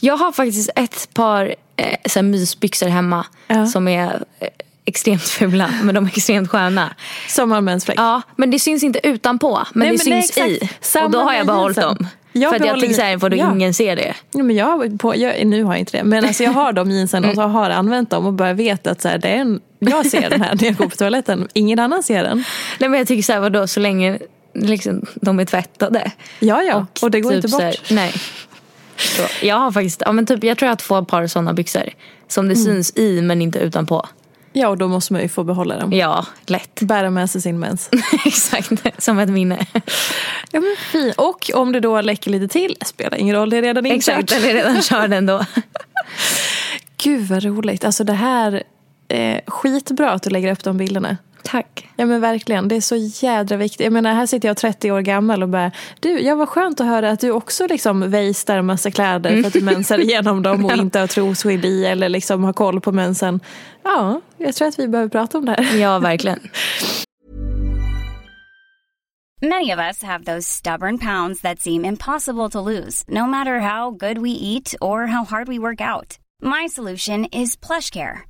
[0.00, 3.26] Jag har faktiskt ett par eh, så här mysbyxor hemma.
[3.46, 3.66] Ja.
[3.66, 4.48] Som är eh,
[4.84, 6.94] extremt fula men de är extremt sköna.
[7.28, 7.98] Som har mensfläck?
[7.98, 9.60] Ja, men det syns inte utanpå.
[9.74, 10.72] Men Nej, det men nej, syns exakt.
[10.72, 10.76] i.
[10.80, 12.06] Samma och då har jag behållit dem.
[12.32, 13.52] Jag för att jag tänker såhär, vadå ja.
[13.52, 14.14] ingen ser det?
[14.32, 16.90] Ja, men jag, på, jag, nu har jag inte det, men alltså jag har de
[16.90, 19.60] jeansen och så har använt dem och bara vet att så här, det är en,
[19.78, 21.48] jag ser den här när jag går på toaletten.
[21.52, 22.44] Ingen annan ser den.
[22.78, 24.18] Nej men jag tycker såhär, vadå så länge
[24.54, 26.10] liksom, de är tvättade.
[26.38, 26.86] Ja, ja.
[27.02, 27.60] Och, det går typ inte bort.
[27.62, 28.12] här- nej.
[28.96, 31.88] Så, jag har faktiskt, ja men typ jag tror jag har två par sådana byxor.
[32.28, 32.54] Som Mm.
[32.54, 34.06] det syns i men inte utanpå.
[34.52, 35.92] Ja, och då måste man ju få behålla dem.
[35.92, 36.80] Ja, lätt.
[36.82, 37.90] Bära med sig sin mens.
[38.26, 39.66] Exakt, som ett minne.
[40.50, 41.12] Ja, men fin.
[41.16, 44.40] Och om det då läcker lite till, spelar ingen roll, det är redan Exakt, inkört.
[44.42, 45.44] den är redan körd ändå.
[47.02, 47.84] Gud vad roligt.
[47.84, 48.62] Alltså det här,
[49.08, 51.16] eh, skitbra att du lägger upp de bilderna.
[51.42, 51.88] Tack.
[51.96, 53.80] Ja men verkligen, det är så jädra viktigt.
[53.80, 56.86] Jag menar här sitter jag 30 år gammal och bara, du, jag var skönt att
[56.86, 60.72] höra att du också liksom väjstar massa kläder för att du mensar igenom dem och
[60.76, 63.40] inte har trosskydd i eller liksom har koll på mensen.
[63.82, 65.76] Ja, jag tror att vi behöver prata om det här.
[65.76, 66.40] Ja, verkligen.
[69.42, 73.90] Many of us have those stubborn pounds that seem impossible to lose, no matter how
[73.90, 76.18] good we eat or how hard we work out.
[76.42, 78.29] My solution is PlushCare.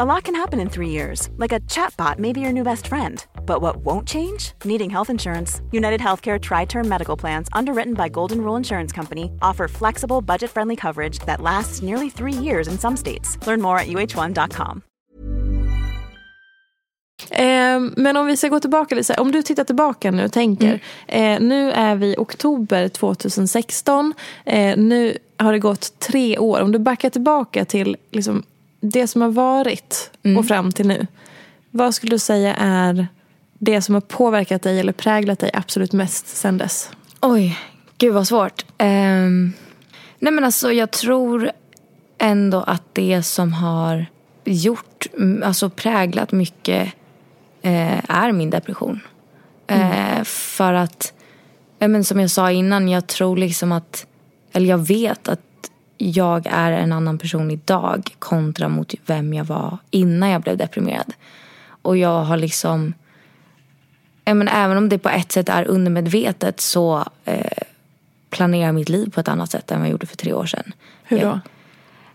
[0.00, 2.86] A lot can happen in three years, like a chatbot may be your new best
[2.86, 3.22] friend.
[3.44, 4.52] But what won't change?
[4.64, 5.60] Needing health insurance.
[5.70, 10.50] United Healthcare Tri Term Medical Plans, underwritten by Golden Rule Insurance Company, offer flexible, budget
[10.50, 13.36] friendly coverage that lasts nearly three years in some states.
[13.46, 14.82] Learn more at uh1.com.
[17.30, 20.80] Eh, men om vi ska gå tillbaka lite, om du tittar tillbaka nu och tänker.
[21.06, 24.14] Eh, nu är vi oktober 2016.
[24.44, 26.60] Eh, nu har det gått tre år.
[26.60, 28.42] Om du backar tillbaka till liksom,
[28.82, 31.06] det som har varit och fram till nu.
[31.70, 33.06] Vad skulle du säga är
[33.58, 36.90] det som har påverkat dig eller präglat dig absolut mest sen dess?
[37.20, 37.58] Oj,
[37.98, 38.64] gud vad svårt.
[38.78, 39.52] Ehm,
[40.18, 41.50] nej men alltså jag tror
[42.18, 44.06] ändå att det som har
[44.44, 46.92] gjort, mm, alltså präglat mycket
[47.62, 49.00] eh, är min depression.
[49.66, 51.12] Eh, för att,
[51.78, 54.06] men som jag sa innan, jag tror liksom att,
[54.52, 55.40] eller jag vet att
[56.02, 61.12] jag är en annan person idag kontra mot vem jag var innan jag blev deprimerad.
[61.82, 62.94] Och jag har liksom
[64.24, 67.62] ja, men även om det på ett sätt är undermedvetet så eh,
[68.30, 70.46] planerar jag mitt liv på ett annat sätt än vad jag gjorde för tre år
[70.46, 70.72] sedan.
[71.02, 71.24] Hur då?
[71.24, 71.40] Jag,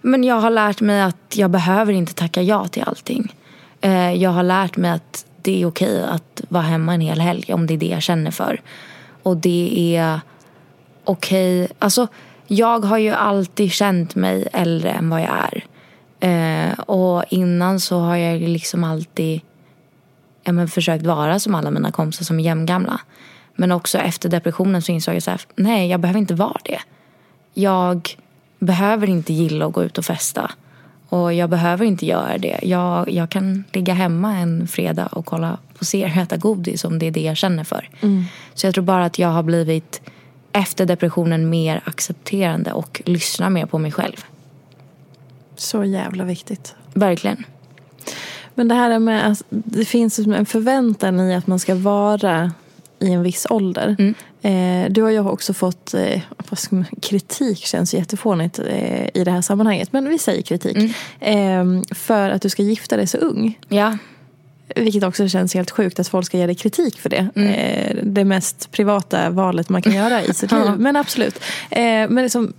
[0.02, 3.36] men jag har lärt mig att jag behöver inte tacka ja till allting.
[3.82, 7.54] Eh, jag har lärt mig att det är okej att vara hemma en hel helg
[7.54, 8.62] om det är det jag känner för.
[9.24, 10.20] Och det är
[11.04, 11.68] okej.
[11.80, 12.08] Alltså,
[12.48, 15.66] jag har ju alltid känt mig äldre än vad jag är.
[16.20, 19.42] Eh, och innan så har jag liksom alltid
[20.44, 23.00] ja, men försökt vara som alla mina kompisar som är jämngamla.
[23.56, 26.80] Men också efter depressionen så insåg jag så här, nej jag behöver inte vara det.
[27.54, 28.10] Jag
[28.60, 30.52] behöver inte gilla att gå ut och festa.
[31.10, 32.60] Och jag behöver inte göra det.
[32.64, 37.00] Jag, jag kan ligga hemma en fredag och kolla på serier och äta godis om
[37.00, 37.90] det är det jag känner för.
[38.54, 40.02] Så jag tror bara att jag har blivit
[40.52, 44.26] efter depressionen mer accepterande och lyssnar mer på mig själv.
[45.56, 46.76] Så jävla viktigt.
[46.94, 47.44] Verkligen.
[48.56, 52.52] Men det här är med att det finns en förväntan i att man ska vara
[53.00, 53.96] i en viss ålder.
[54.00, 54.14] Mm.
[54.42, 56.22] Eh, du har ju också fått eh,
[56.72, 59.94] man, kritik, känns jättefånigt eh, i det här sammanhanget.
[59.94, 60.78] Men vi säger kritik.
[61.20, 61.78] Mm.
[61.78, 63.60] Eh, för att du ska gifta dig så ung.
[63.70, 63.98] Ja.
[64.76, 67.28] Vilket också känns helt sjukt att folk ska ge dig kritik för det.
[67.36, 67.54] Mm.
[67.54, 70.72] Eh, det mest privata valet man kan göra i sitt liv.
[70.78, 71.40] Men absolut.
[71.70, 72.54] Eh, men liksom,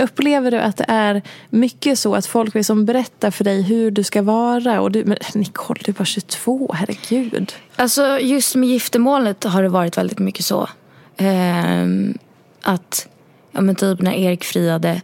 [0.00, 4.02] upplever du att det är mycket så att folk liksom berättar för dig hur du
[4.02, 4.80] ska vara?
[4.80, 7.52] Och du, men Nicole, du är bara 22, herregud.
[7.76, 10.68] Alltså just med giftermålet har det varit väldigt mycket så.
[11.16, 12.18] Ehm,
[12.62, 13.08] att,
[13.52, 15.00] ja men typ när Erik friade,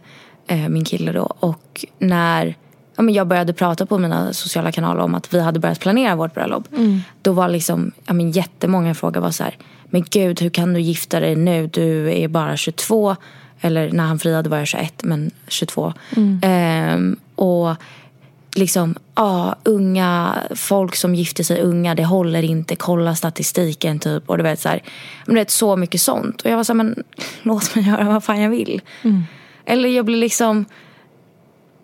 [0.47, 2.55] eh, min kille då, och när
[2.95, 6.15] ja, men jag började prata på mina sociala kanaler om att vi hade börjat planera
[6.15, 6.63] vårt bröllop.
[7.21, 10.81] Då var liksom, ja men jättemånga frågor var så här, men gud hur kan du
[10.81, 11.67] gifta dig nu?
[11.67, 13.15] Du är bara 22.
[13.61, 15.93] Eller när han friade var jag 21, men 22.
[16.41, 17.75] Ehm, och
[18.55, 24.29] liksom, ja, unga, folk som gifter sig unga, det håller inte, kolla statistiken typ.
[24.29, 24.83] Och du vet så här,
[25.25, 26.41] men du vet så mycket sånt.
[26.41, 27.03] Och jag var så här, men
[27.41, 28.81] låt mig göra vad fan jag vill.
[29.65, 30.65] Eller jag blir liksom,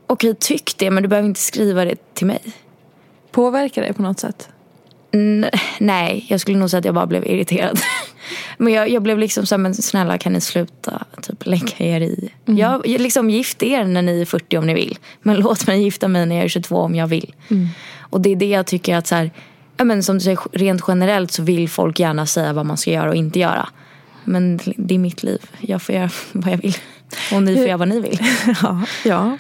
[0.09, 2.41] okej tyck det men du behöver inte skriva det till mig.
[3.31, 4.49] Påverkar det på något sätt?
[5.11, 5.45] N-
[5.79, 7.79] nej, jag skulle nog säga att jag bara blev irriterad.
[8.57, 12.01] men jag, jag blev liksom så här, men snälla kan ni sluta typ lägga er
[12.01, 12.29] i.
[12.45, 14.97] Jag, jag liksom gift er när ni är 40 om ni vill.
[15.21, 17.35] Men låt mig gifta mig när jag är 22 om jag vill.
[17.99, 19.31] Och det är det jag tycker att så här,
[19.77, 22.91] ja, men som du säger, rent generellt så vill folk gärna säga vad man ska
[22.91, 23.69] göra och inte göra.
[24.23, 25.41] Men det är mitt liv.
[25.59, 26.75] Jag får göra vad jag vill.
[27.33, 28.19] Och ni får göra vad ni vill.
[28.63, 28.81] Ja.
[29.05, 29.37] ja.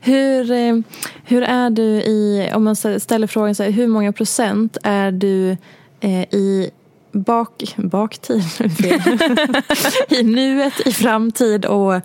[0.00, 0.76] Hur, eh,
[1.24, 5.56] hur är du i, om man ställer frågan så här, hur många procent är du
[6.00, 6.70] eh, i
[7.12, 8.42] bak, baktid,
[10.08, 12.00] i nuet, i framtid och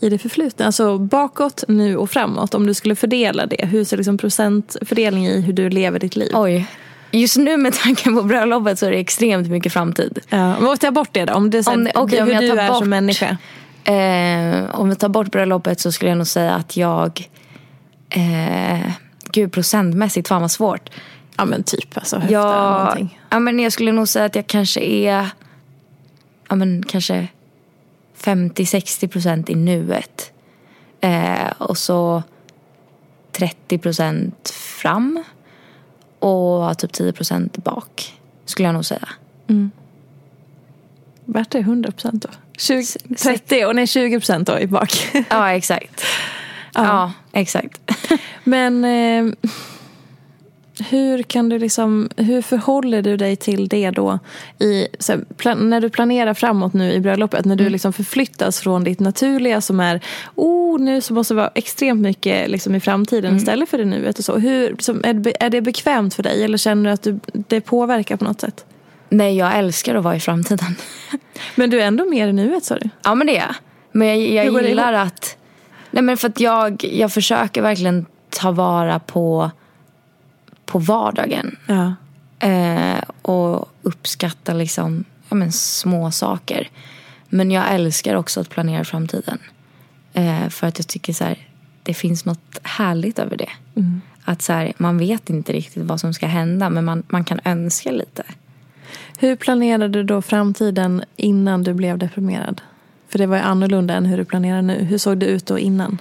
[0.00, 0.66] i det förflutna?
[0.66, 2.54] Alltså bakåt, nu och framåt.
[2.54, 6.30] Om du skulle fördela det, hur ser liksom procentfördelning i hur du lever ditt liv?
[6.34, 6.66] Oj.
[7.10, 10.18] Just nu med tanken på bröllopet så är det extremt mycket framtid.
[10.28, 12.42] Ja, men om ta bort det då, om det så här, okej, om hur jag
[12.42, 13.36] du tar är bort- som människa.
[13.86, 17.30] Eh, om vi tar bort bröllopet så skulle jag nog säga att jag...
[18.08, 18.90] Eh,
[19.32, 20.90] gud procentmässigt, fan vad svårt.
[21.36, 23.20] Ja men typ alltså höften Ja, någonting.
[23.30, 25.28] ja, men jag skulle nog säga att jag kanske är
[26.48, 27.28] ja, men kanske
[28.20, 30.32] 50-60 procent i nuet.
[31.00, 32.22] Eh, och så
[33.32, 35.24] 30 procent fram
[36.18, 38.14] och typ 10 procent bak,
[38.44, 39.08] skulle jag nog säga.
[41.24, 42.28] Vart är 100 procent då?
[42.58, 42.82] 20,
[43.18, 45.08] 30 och nej 20 procent då i bak.
[45.30, 46.04] Ja, exakt.
[46.74, 47.80] Ja, exakt.
[48.44, 49.32] Men eh,
[50.90, 54.18] hur kan du liksom, hur förhåller du dig till det då
[54.58, 57.44] i, här, plan, när du planerar framåt nu i bröllopet?
[57.44, 60.00] När du liksom förflyttas från ditt naturliga som är,
[60.34, 64.18] oh nu så måste det vara extremt mycket liksom, i framtiden istället för det nuet
[64.18, 64.38] och så.
[64.38, 67.60] Hur, som, är, det- är det bekvämt för dig eller känner du att du, det
[67.60, 68.64] påverkar på något sätt?
[69.08, 70.76] Nej, jag älskar att vara i framtiden.
[71.54, 72.90] Men du är ändå mer i nuet sa du?
[73.02, 73.54] Ja men det är jag.
[73.92, 75.36] Men jag, jag går det gillar att...
[75.90, 79.50] Nej men för att jag, jag försöker verkligen ta vara på,
[80.66, 81.56] på vardagen.
[81.66, 81.94] Ja.
[82.48, 86.68] Eh, och uppskatta liksom, ja, men små saker.
[87.28, 89.38] Men jag älskar också att planera framtiden.
[90.12, 91.48] Eh, för att jag tycker så här,
[91.82, 93.50] det finns något härligt över det.
[94.24, 97.40] Att så här, man vet inte riktigt vad som ska hända men man, man kan
[97.44, 98.24] önska lite.
[99.18, 102.60] Hur planerade du då framtiden innan du blev deprimerad?
[103.08, 104.84] För det var ju annorlunda än hur du planerar nu.
[104.84, 105.98] Hur såg det ut då innan?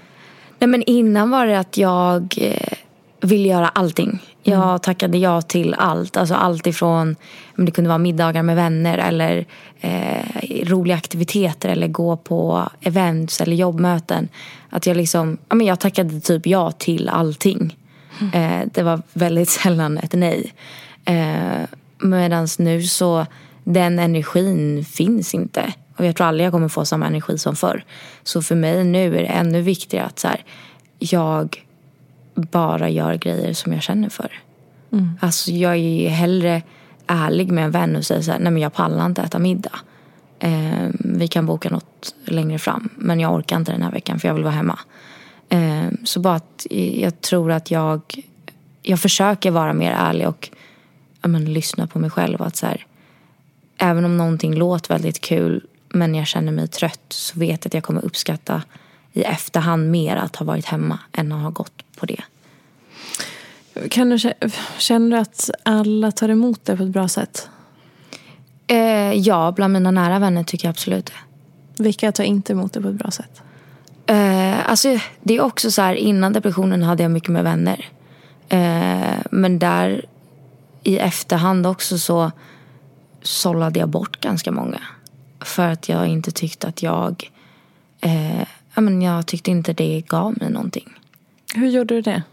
[0.60, 2.78] Nej, men innan var det att jag eh,
[3.22, 4.20] ville göra allting.
[4.44, 6.18] Jag tackade ja till allt.
[6.18, 7.16] Alltså allt ifrån,
[7.56, 9.46] men det kunde vara middagar med vänner eller
[9.82, 14.30] eh, roliga aktiviteter eller gå på events eller jobbmöten.
[14.70, 17.78] Att jag liksom, ja, men jag tackade typ ja till allting.
[18.34, 20.54] Eh, det var väldigt sällan ett nej.
[21.06, 21.64] Eh,
[21.98, 23.26] Medan nu så,
[23.64, 25.74] den energin finns inte.
[25.98, 27.86] Och jag tror aldrig jag kommer få samma energi som förr.
[28.24, 30.44] Så för mig nu är det ännu viktigare att så här,
[31.00, 31.66] jag
[32.36, 34.42] bara gör grejer som jag känner för.
[35.20, 36.62] Alltså jag är hellre
[37.08, 39.80] ärlig med en vän och säger så här, nej men jag pallar inte äta middag.
[40.40, 42.90] Eh, vi kan boka något längre fram.
[42.96, 44.80] Men jag orkar inte den här veckan för jag vill vara hemma.
[45.50, 48.02] Eh, så bara att jag tror att jag,
[48.82, 50.50] jag försöker vara mer ärlig och
[51.28, 52.42] men, lyssna på mig själv.
[52.42, 52.86] Att så här,
[53.78, 57.74] även om någonting låter väldigt kul men jag känner mig trött så vet jag att
[57.74, 58.62] jag kommer uppskatta
[59.14, 62.22] i efterhand mer att ha varit hemma än att ha gått på det.
[63.90, 67.50] Kan du, kä- känner du att alla tar emot det på ett bra sätt?
[68.68, 71.84] Eh, ja, bland mina nära vänner tycker jag absolut det.
[71.84, 73.42] Vilka tar inte emot det på ett bra sätt?
[74.06, 77.90] Eh, alltså, det är också så här, innan depressionen hade jag mycket med vänner.
[78.50, 80.06] Eh, men där
[80.86, 82.32] i efterhand också så
[83.22, 84.82] sållade jag bort ganska många.
[85.40, 87.32] För att jag inte tyckte att jag...
[88.02, 88.42] Eh,
[88.76, 90.90] ja, men jag tyckte inte det gav mig någonting.
[91.56, 92.24] Hur gjorde du det?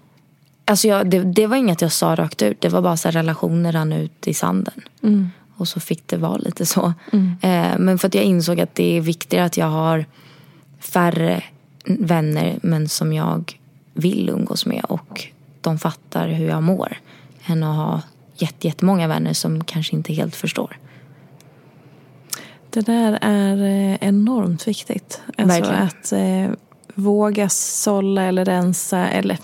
[0.65, 2.61] Alltså jag, det, det var inget jag sa rakt ut.
[2.61, 4.81] Det var bara så här, relationer rann ut i sanden.
[5.57, 6.93] Och så fick det vara lite så.
[7.43, 10.07] Eh, men för att jag insåg att det är viktigare att jag har
[10.81, 11.43] färre
[11.85, 13.59] vänner men som jag
[13.95, 15.27] vill umgås med och
[15.61, 16.99] de fattar hur jag mår.
[17.47, 18.01] Än att ha
[18.37, 20.79] jättemånga vänner som kanske inte helt förstår.
[22.71, 25.21] Det där är eh, enormt viktigt.
[25.39, 26.51] Alltså att eh,
[26.95, 29.39] våga sålla eller rensa, eller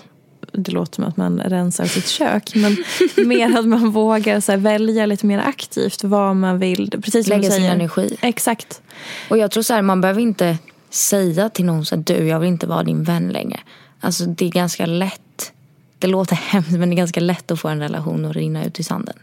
[0.51, 2.77] det låter som att man rensar sitt kök, men
[3.27, 6.91] mer att man vågar så här, välja lite mer aktivt vad man vill.
[6.91, 7.71] Precis som Lägga du sin säger.
[7.71, 8.17] energi.
[8.21, 8.81] Exakt.
[9.29, 10.57] Och jag tror så här, man behöver inte
[10.89, 13.59] säga till någon så här, du jag vill inte vara din vän längre.
[13.99, 15.51] Alltså det är ganska lätt,
[15.99, 18.79] det låter hemskt men det är ganska lätt att få en relation att rinna ut
[18.79, 19.15] i sanden.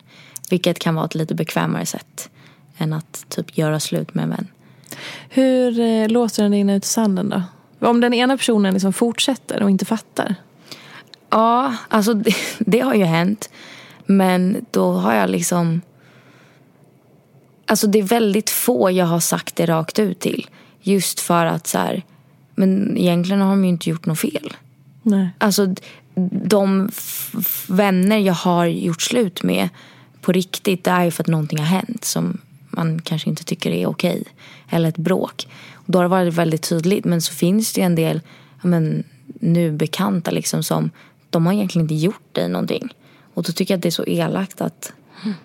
[0.51, 2.31] Vilket kan vara ett lite bekvämare sätt
[2.79, 4.49] än att typ göra slut med en vän.
[5.29, 7.43] Hur eh, låter den rinna ut i sanden då?
[7.89, 10.35] Om den ena personen liksom fortsätter och inte fattar.
[11.31, 13.51] Ja, alltså det, det har ju hänt.
[14.07, 15.81] Men då har jag liksom...
[17.67, 20.47] Alltså det är väldigt få jag har sagt det rakt ut till.
[20.81, 22.03] Just för att så här,
[22.55, 24.57] men egentligen har de ju inte gjort något fel.
[25.03, 25.29] Nej.
[25.39, 25.75] Alltså
[26.31, 26.91] de
[27.67, 29.69] vänner jag har gjort slut med
[30.21, 32.39] på riktigt, det är ju för att någonting har hänt som
[32.71, 34.25] man kanske inte tycker är okej.
[34.71, 35.49] Eller ett bråk.
[35.73, 37.05] Och då har det varit väldigt tydligt.
[37.05, 38.21] Men så finns det ju en del
[38.63, 39.05] ja, men,
[39.41, 40.91] nu bekanta liksom som
[41.31, 42.95] de har egentligen inte gjort dig någonting.
[43.35, 44.93] Och då tycker jag att det är så elakt att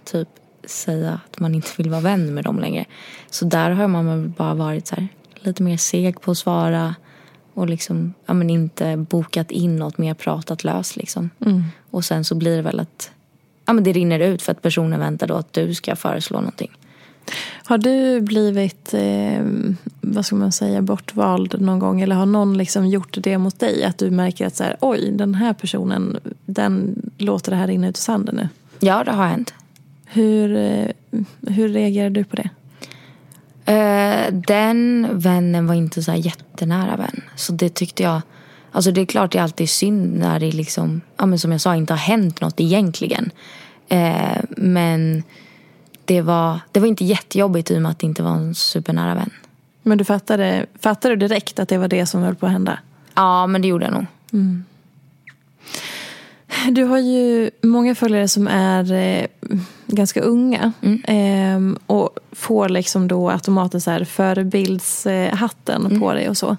[0.03, 0.27] typ
[0.65, 2.85] säga att man inte vill vara vän med dem längre.
[3.29, 6.95] Så där har man väl bara varit så här, lite mer seg på att svara.
[7.53, 11.29] Och liksom, ja, men inte bokat in något, mer pratat löst liksom.
[11.91, 13.11] Och sen så blir det väl att
[13.65, 16.71] ja, men det rinner ut för att personen väntar då att du ska föreslå någonting.
[17.63, 19.41] Har du blivit, eh,
[20.01, 22.01] vad ska man säga, bortvald någon gång?
[22.01, 23.83] Eller har någon liksom gjort det mot dig?
[23.83, 27.87] Att du märker att så här, oj, den här personen, den låter det här rinna
[27.87, 28.49] ut i sanden nu.
[28.79, 29.53] Ja, det har hänt.
[30.05, 30.87] Hur, eh,
[31.47, 32.49] hur reagerar du på det?
[33.71, 37.21] Eh, den vännen var inte så här jättenära vän.
[37.35, 38.21] Så det tyckte jag...
[38.71, 41.61] Alltså det är klart det är alltid synd när det liksom, ja men som jag
[41.61, 43.31] sa, inte har hänt något egentligen.
[43.89, 45.23] Eh, men
[46.05, 49.15] det var, det var inte jättejobbigt i och med att det inte var en supernära
[49.15, 49.29] vän.
[49.83, 52.79] Men du fattade, fattade du direkt att det var det som höll på att hända?
[53.13, 54.05] Ja, men det gjorde jag nog.
[54.33, 54.65] Mm.
[56.71, 59.25] Du har ju många följare som är eh,
[59.95, 61.03] ganska unga Mm.
[61.73, 65.99] eh, och får liksom då automatiskt så här förebildshatten Mm.
[65.99, 66.57] på dig och så.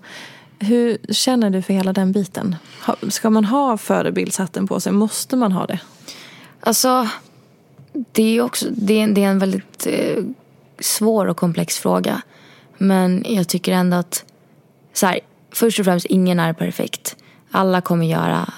[0.58, 2.56] Hur känner du för hela den biten?
[3.08, 4.92] Ska man ha förebildshatten på sig?
[4.92, 5.80] Måste man ha det?
[6.60, 7.08] Alltså,
[8.12, 10.24] det är också det är, det är en väldigt eh,
[10.80, 12.22] svår och komplex fråga.
[12.78, 14.24] Men jag tycker ändå att,
[14.92, 15.20] så här,
[15.52, 17.16] först och främst, ingen är perfekt.
[17.50, 18.52] Alla kommer göra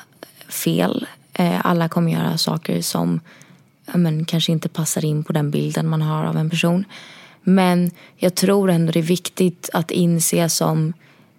[0.49, 1.07] fel.
[1.33, 3.21] Eh, alla kommer göra saker som
[3.87, 6.85] men, kanske inte passar in på den bilden man har av en person.
[7.43, 10.93] Men jag tror ändå det är viktigt att inse som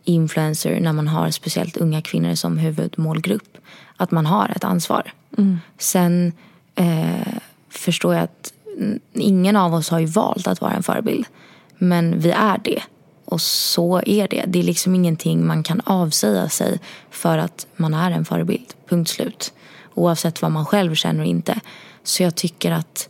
[0.04, 3.58] influencer när man har speciellt unga kvinnor som huvudmålgrupp.
[3.98, 5.14] Att man har ett ansvar.
[5.78, 6.34] Sen
[6.76, 7.38] eh,
[7.70, 11.26] förstår jag att mm, ingen av oss har ju valt att vara en förebild.
[11.78, 12.82] Men vi är det.
[13.26, 14.43] Och så är det.
[14.48, 16.80] Det är liksom ingenting man kan avsäga sig
[17.10, 18.74] för att man är en förebild.
[18.89, 19.54] Punkt slut.
[19.93, 21.60] Oavsett vad man själv känner och inte.
[22.08, 23.10] Så jag tycker att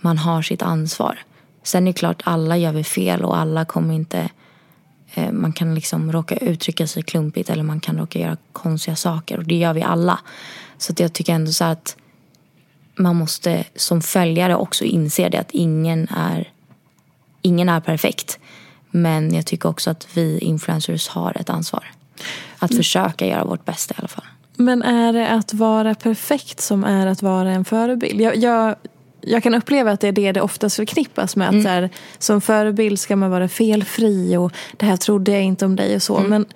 [0.00, 1.18] man har sitt ansvar.
[1.62, 4.30] Sen är det klart, alla gör vi fel och alla kommer inte...
[5.14, 9.38] Eh, man kan liksom råka uttrycka sig klumpigt eller man kan råka göra konstiga saker.
[9.38, 10.18] Och det gör vi alla.
[10.78, 11.96] Så att jag tycker ändå så att
[12.96, 16.52] man måste som följare också inse det att ingen är,
[17.42, 18.38] ingen är perfekt.
[18.90, 21.90] Men jag tycker också att vi influencers har ett ansvar.
[22.58, 24.24] Att försöka göra vårt bästa i alla fall.
[24.56, 28.20] Men är det att vara perfekt som är att vara en förebild?
[28.20, 28.74] Jag, jag,
[29.20, 31.48] jag kan uppleva att det är det det oftast förknippas med.
[31.48, 35.64] Att så här, som förebild ska man vara felfri och det här trodde jag inte
[35.64, 36.20] om dig och så.
[36.20, 36.46] Men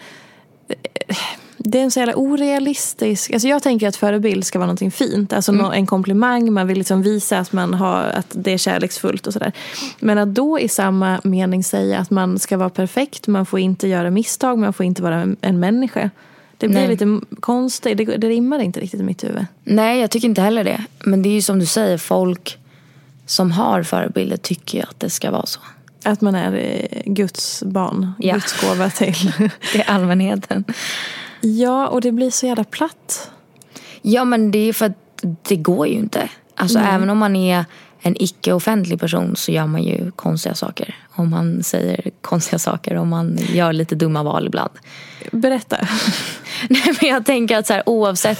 [0.68, 1.16] eh,
[1.57, 3.32] det är en så jävla orealistisk...
[3.32, 5.32] Alltså jag tänker att förebild ska vara någonting fint.
[5.32, 9.26] Alltså nå- en komplimang, man vill liksom visa att, man har, att det är kärleksfullt
[9.26, 9.53] och sådär.
[10.01, 13.88] Men att då i samma mening säga att man ska vara perfekt, man får inte
[13.88, 16.11] göra misstag, man får inte vara en människa.
[16.59, 16.88] Det blir Nej.
[16.88, 19.46] lite konstigt, det, det rimmar inte riktigt i mitt huvud.
[19.64, 20.84] Nej, jag tycker inte heller det.
[21.04, 22.59] Men det är ju som du säger, folk
[23.26, 25.61] som har förebilder tycker ju att det ska vara så.
[26.04, 28.34] Att man är eh, Guds barn, Ja.
[28.34, 29.32] Guds gåva till.
[29.74, 30.64] Är allmänheten.
[31.40, 33.30] ja, och det blir så jävla platt.
[34.02, 36.28] Ja, men det är för att det går ju inte.
[36.54, 37.64] Alltså även om man är
[38.01, 40.96] en icke-offentlig person så gör man ju konstiga saker.
[41.11, 44.72] Om man säger konstiga saker och man gör lite dumma val ibland.
[45.32, 45.76] Berätta.
[46.68, 48.38] Nej, men jag tänker att så här, oavsett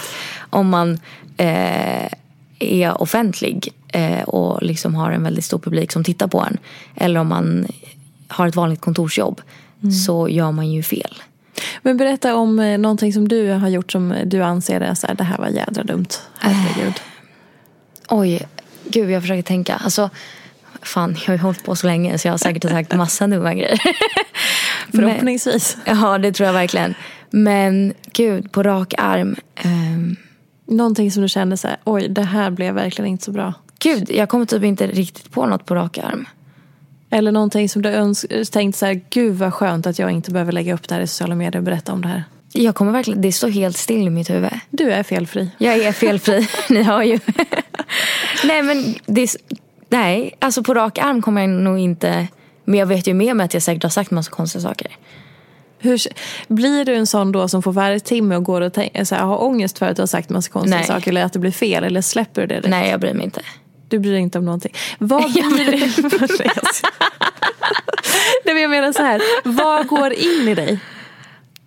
[0.49, 0.99] om man
[1.37, 2.11] eh,
[2.59, 6.57] är offentlig eh, och liksom har en väldigt stor publik som tittar på en.
[6.95, 7.67] Eller om man
[8.27, 9.41] har ett vanligt kontorsjobb.
[10.05, 11.13] Så gör man ju fel.
[11.81, 15.15] Men berätta om eh, någonting som du har gjort som du anser är så här,
[15.15, 16.07] det här var jädra dumt.
[16.37, 16.93] Herregud.
[18.09, 18.47] Oj,
[18.89, 19.75] gud jag försöker tänka.
[19.75, 20.09] Alltså,
[20.81, 23.53] fan jag har ju hållit på så länge så jag har säkert sagt massa dumma
[23.53, 23.79] grejer.
[24.91, 25.77] Förhoppningsvis.
[25.85, 26.93] Men, ja, det tror jag verkligen.
[27.29, 29.35] Men gud, på rak arm.
[29.55, 30.15] ehm,
[30.67, 33.53] Någonting som du kände så här, oj det här blev verkligen inte så bra.
[33.79, 36.25] gud, jag kommer typ inte riktigt på något på rak arm.
[37.09, 40.51] Eller någonting som du öns- tänkt så här, gud vad skönt att jag inte behöver
[40.51, 42.23] lägga upp det här i sociala medier och berätta om det här.
[42.53, 44.51] Jag kommer verkligen, det står helt still i mitt huvud.
[44.69, 45.49] Du är felfri.
[45.57, 47.19] Jag är felfri, ni har ju.
[48.43, 49.35] nej men, det,
[49.89, 52.27] nej, alltså på rak arm kommer jag nog inte.
[52.65, 54.87] Men jag vet ju med mig att jag säkert har sagt massa konstiga saker.
[55.79, 55.99] Hur,
[56.47, 59.23] blir du en sån då som får varje timme och går och tänk, så här,
[59.23, 60.87] har ångest för att du har sagt massa konstiga Nej.
[60.87, 62.53] saker eller att det blir fel eller släpper du det?
[62.53, 62.69] direkt?
[62.69, 63.41] Nej, jag bryr mig inte.
[63.87, 64.73] Du bryr dig inte om någonting.
[64.97, 65.77] Vad blir det?
[68.45, 70.79] Nej, men jag menar så här, vad går in i dig?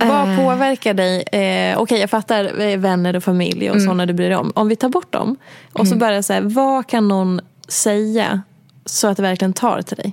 [0.08, 1.22] Vad påverkar dig?
[1.22, 4.52] Eh, Okej, jag fattar eh, vänner och familj och sådana du bryr dig om.
[4.54, 5.36] Om vi tar bort dem
[5.72, 8.42] och så bara så här, vad kan någon säga
[8.84, 10.12] så att det verkligen tar till dig?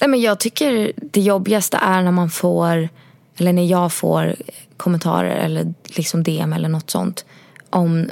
[0.00, 2.88] Nej, men jag tycker det jobbigaste är när man får,
[3.36, 4.36] eller när jag får
[4.76, 7.24] kommentarer eller liksom DM eller något sånt
[7.70, 8.10] om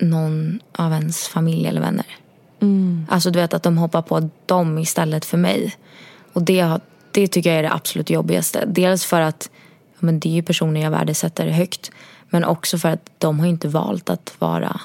[0.00, 2.06] någon av ens familj eller vänner.
[3.08, 5.74] Alltså du vet att de hoppar på dem istället för mig.
[6.32, 6.78] Och det,
[7.12, 8.64] det tycker jag är det absolut jobbigaste.
[8.66, 9.50] Dels för att
[10.04, 11.90] men det är ju personer jag värdesätter högt.
[12.30, 14.80] Men också för att de har inte valt att vara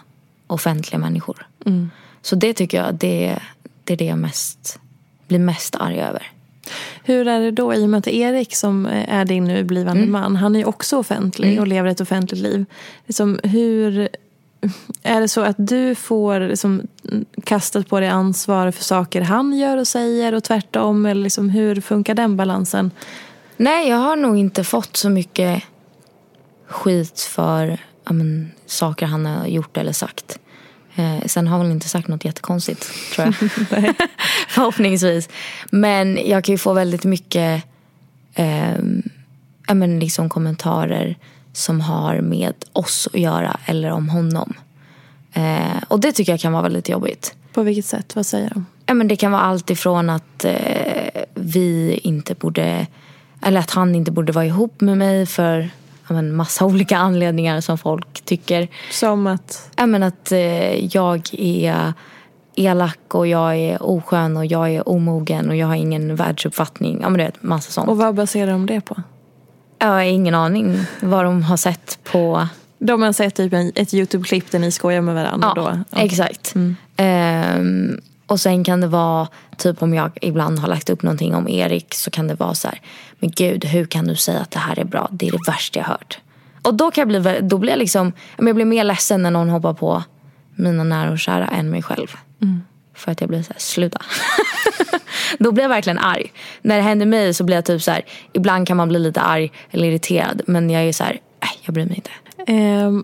[0.47, 1.47] offentliga människor.
[2.21, 3.39] Så det tycker jag, det,
[3.83, 4.79] det är det jag mest
[5.27, 6.31] blir mest arg över.
[7.03, 10.11] Hur är det då i och med att Erik som är din nu blivande Mm.
[10.11, 12.65] man, han är ju också offentlig och lever ett offentligt liv.
[13.05, 14.09] Liksom, hur
[15.03, 16.81] är det så att du får liksom,
[17.43, 21.05] kastat på dig ansvar för saker han gör och säger och tvärtom?
[21.05, 22.91] Eller liksom, hur funkar den balansen?
[23.59, 25.63] Nej, jag har nog inte fått så mycket
[26.67, 30.39] skit för ja, men, saker han har gjort eller sagt.
[30.95, 33.35] Eh, sen har han inte sagt något jättekonstigt, tror jag.
[34.49, 35.29] Förhoppningsvis.
[35.71, 37.63] Men jag kan ju få väldigt mycket
[38.33, 38.77] eh,
[39.67, 41.17] ja, men liksom kommentarer
[41.53, 44.53] som har med oss att göra eller om honom.
[45.33, 47.35] Eh, och det tycker jag kan vara väldigt jobbigt.
[47.53, 48.15] På vilket sätt?
[48.15, 48.65] Vad säger de?
[48.85, 52.87] Ja, men det kan vara allt ifrån att eh, vi inte borde,
[53.41, 55.69] eller att han inte borde vara ihop med mig för
[56.07, 58.67] ja, men massa olika anledningar som folk tycker.
[58.91, 59.69] Som att...
[59.75, 61.93] Ja, men att eh, jag är
[62.55, 66.99] elak och jag är oskön och jag är omogen och jag har ingen världsuppfattning.
[67.01, 67.89] Ja men du vet, massa sånt.
[67.89, 69.01] Och vad baserar de det på?
[69.79, 73.93] Jag har ingen aning vad de har sett på De har sett typ en, ett
[73.93, 75.53] YouTube-klipp där ni skojar med varandra.
[75.55, 75.79] Ja, då.
[75.91, 76.05] Okej.
[76.05, 76.55] exakt.
[76.97, 79.27] Ehm, och sen kan det vara,
[79.57, 82.67] typ om jag ibland har lagt upp någonting om Erik så kan det vara så
[82.67, 82.81] här,
[83.19, 85.07] men gud hur kan du säga att det här är bra?
[85.11, 86.19] Det är det värsta jag hört.
[86.61, 89.49] Och då kan jag bli, då blir jag liksom, jag blir mer ledsen när någon
[89.49, 90.03] hoppar på
[90.55, 92.07] mina nära och kära än mig själv.
[92.93, 94.01] För att jag blir så här, sluta.
[95.39, 96.31] då blir jag verkligen arg.
[96.61, 99.21] När det händer mig så blir jag typ så här, ibland kan man bli lite
[99.21, 100.41] arg eller irriterad.
[100.47, 102.11] Men jag är så här, nej jag bryr mig inte.
[102.51, 103.03] Ehm,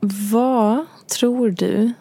[0.00, 0.86] vad
[1.18, 1.92] tror du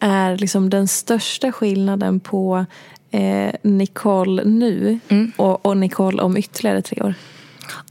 [0.00, 2.66] är liksom den största skillnaden på
[3.10, 5.00] eh, Nicole nu
[5.36, 7.14] och, och Nicole om ytterligare tre år?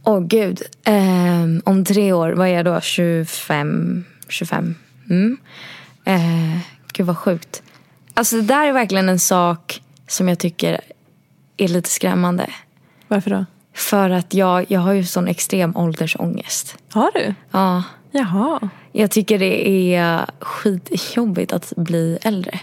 [0.04, 0.62] Åh gud.
[0.84, 2.82] Ehm, om tre år, vad är jag då?
[2.82, 4.04] 25?
[4.30, 4.76] 25?
[5.10, 5.38] Mm.
[6.06, 6.60] Eh,
[6.94, 7.64] gud vad sjukt.
[8.14, 10.82] Alltså det där är verkligen en sak som jag tycker
[11.58, 12.50] är lite skrämmande.
[13.08, 13.46] Varför då?
[13.74, 16.78] För att jag, jag har ju sån extrem åldersångest.
[16.92, 17.34] Har du?
[17.52, 17.84] Ja.
[18.12, 18.70] Jaha.
[18.92, 22.60] Jag tycker det är skitjobbigt att bli äldre.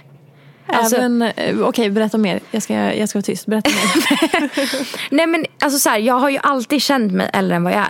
[0.66, 2.40] Alltså- Även, eh, Okej, berätta mer.
[2.50, 3.46] Jag ska, jag ska vara tyst.
[3.46, 4.50] Berätta mer.
[5.14, 7.86] Nej men alltså så här, jag har ju alltid känt mig äldre än vad jag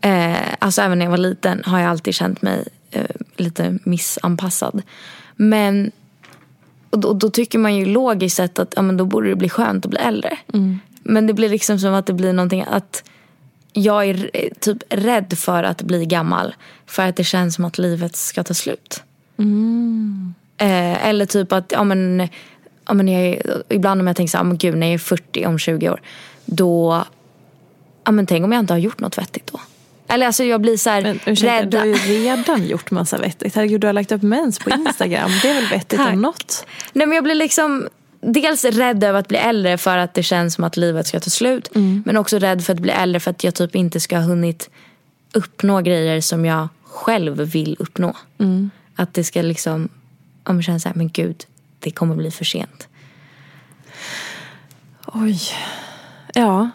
[0.00, 0.30] är.
[0.30, 3.06] Eh, alltså även när jag var liten har jag alltid känt mig eh,
[3.36, 4.82] lite missanpassad.
[5.36, 5.90] Men
[6.90, 9.48] och då, då tycker man ju logiskt sett att ja, men då borde det bli
[9.48, 10.36] skönt att bli äldre.
[11.02, 13.04] Men det blir liksom som att det blir någonting att
[13.72, 16.54] jag är eh, typ rädd för att bli gammal.
[16.86, 19.02] För att det känns som att livet ska ta slut.
[20.56, 22.28] Eh, eller typ att, ja men,
[22.86, 25.46] ja, men jag ibland om jag tänker så här, men gud när jag är 40
[25.46, 26.00] om 20 år.
[26.44, 27.04] Då,
[28.04, 29.60] ja men tänk om jag inte har gjort något vettigt då.
[30.08, 31.68] Eller alltså jag blir så här Men ursäkta, rädd.
[31.70, 33.54] du har ju redan gjort massa vettigt.
[33.54, 35.30] Herregud, du har lagt upp mens på Instagram.
[35.42, 36.12] Det är väl vettigt Tack.
[36.12, 36.66] om något?
[36.92, 37.88] Nej men jag blir liksom
[38.22, 41.30] dels rädd över att bli äldre för att det känns som att livet ska ta
[41.30, 41.68] slut.
[42.04, 44.70] Men också rädd för att bli äldre för att jag typ inte ska ha hunnit
[45.32, 48.16] uppnå grejer som jag själv vill uppnå.
[48.96, 49.88] Att det ska liksom,
[50.44, 51.44] om jag känner så här, men gud,
[51.78, 52.88] det kommer bli för sent.
[55.06, 55.40] Oj.
[56.34, 56.70] Ja.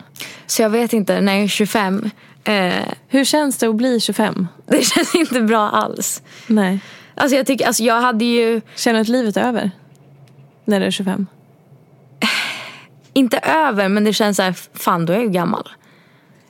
[0.45, 2.09] Så jag vet inte, när jag är 25,
[2.43, 2.73] eh,
[3.07, 4.47] Hur känns det att bli 25?
[4.67, 6.21] det känns inte bra alls.
[6.47, 6.79] Nej.
[7.15, 9.71] Alltså jag tycker, alltså jag hade ju, Känner du att livet är över?
[10.65, 11.27] När du är 25?
[13.17, 15.69] Inte över, men det känns så här, fan då är jag ju gammal.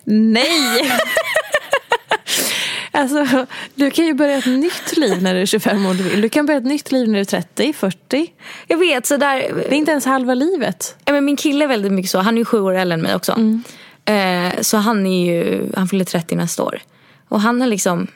[0.03, 0.91] Nej!
[2.91, 3.45] alltså,
[3.75, 6.21] du kan ju börja ett nytt liv när du är 25 om du vill.
[6.21, 8.33] Du kan börja ett nytt liv när du är 30, 40.
[8.67, 10.95] Jag vet, så där, Det är inte ens halva livet.
[11.05, 12.19] Ja, men min kille är väldigt mycket så.
[12.19, 13.61] Han är ju sju år äldre än mig också.
[14.05, 16.79] Eh, så han är ju, han fyller 30 nästa år.
[17.29, 18.07] Och han är liksom,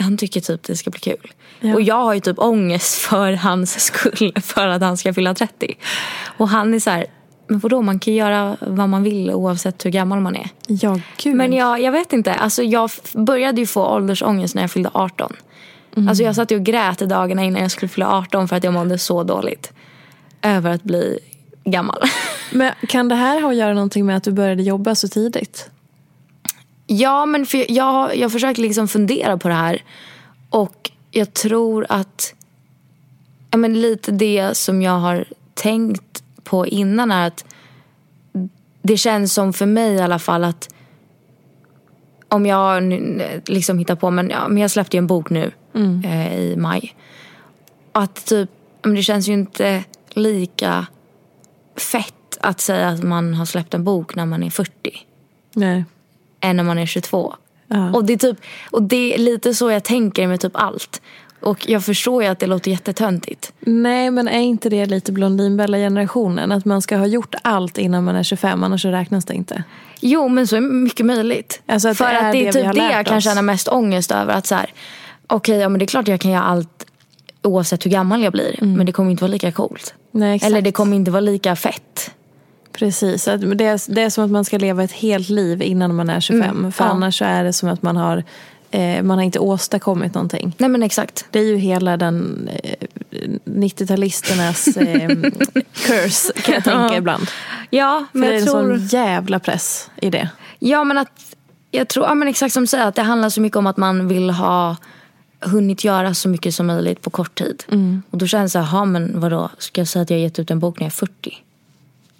[0.00, 1.32] han tycker typ det ska bli kul.
[1.60, 1.74] Ja.
[1.74, 5.78] Och jag har ju typ ångest för hans skull för att han ska fylla 30.
[6.36, 7.06] Och han är så här,
[7.48, 10.48] men vadå man kan göra vad man vill oavsett hur gammal man är.
[10.66, 11.36] Ja, gud.
[11.36, 15.32] Men jag, jag vet inte, alltså jag började ju få åldersångest när jag fyllde 18.
[16.08, 18.74] Alltså jag satt ju och grät dagarna innan jag skulle fylla 18 för att jag
[18.74, 19.72] mådde så dåligt.
[20.42, 21.18] Över att bli
[21.64, 22.02] gammal.
[22.52, 25.70] Men kan det här ha att göra någonting med att du började jobba så tidigt?
[26.86, 29.82] Ja, men för jag, jag, jag försöker liksom fundera på det här.
[30.50, 32.34] Och jag tror att
[33.50, 35.24] ja, men lite det som jag har
[35.54, 36.07] tänkt
[36.48, 37.44] på innan är att
[38.82, 40.68] det känns som för mig i alla fall att
[42.28, 42.82] om jag
[43.46, 45.52] liksom hittar på, men, ja, men jag släppte ju en bok nu
[46.04, 46.94] eh, i maj.
[47.92, 48.50] Att typ,
[48.82, 50.86] men det känns ju inte lika
[51.76, 54.72] fett att säga att man har släppt en bok när man är 40
[55.54, 55.84] Nej.
[56.40, 57.34] än när man är 22.
[57.66, 57.92] Ja.
[57.92, 58.38] Och, det är typ,
[58.70, 61.02] och det är lite så jag tänker med typ allt.
[61.40, 63.52] Och jag förstår ju att det låter jättetöntigt.
[63.60, 66.52] Nej, men är inte det lite Blondinbella-generationen?
[66.52, 69.64] Att man ska ha gjort allt innan man är 25, annars så räknas det inte.
[70.00, 71.62] Jo, men så är mycket möjligt.
[71.66, 74.34] Alltså att För det att det är typ det jag kan känna mest ångest över.
[74.34, 74.72] Att så här,
[75.26, 76.86] okej, ja, men det är klart jag kan göra allt
[77.42, 78.58] oavsett hur gammal jag blir.
[78.60, 79.94] Men det kommer inte vara lika coolt.
[80.10, 80.50] Nej, exakt.
[80.50, 82.10] Eller det kommer inte vara lika fett.
[82.72, 83.30] Precis, det
[83.64, 86.72] är, det är som att man ska leva ett helt liv innan man är 25.
[86.72, 86.90] För ja.
[86.90, 88.24] annars är det som att man har,
[88.70, 90.54] eh, man har inte åstadkommit någonting.
[90.58, 91.26] Nej men exakt.
[91.30, 92.86] Det är ju hela den eh,
[93.44, 95.08] 90-talisternas eh,
[95.72, 97.26] curse kan jag tänka ibland.
[97.70, 100.28] Ja, För men det är jag en sån jävla press i det.
[100.58, 101.36] Ja men att,
[101.70, 103.76] jag tror, ja men exakt som du säger, att det handlar så mycket om att
[103.76, 104.76] man vill ha
[105.40, 107.64] hunnit göra så mycket som möjligt på kort tid.
[107.68, 108.02] Mm.
[108.10, 110.50] Och då känns det, jaha men vadå, ska jag säga att jag har gett ut
[110.50, 111.38] en bok när jag är 40?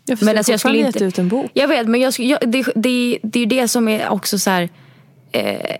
[0.04, 0.98] Jag, men alltså, jag skulle inte...
[0.98, 1.50] gett ut en bok.
[1.54, 4.50] Jag vet, men jag, jag, det, det, det är ju det som är också så
[4.50, 4.68] här,
[5.32, 5.76] eh,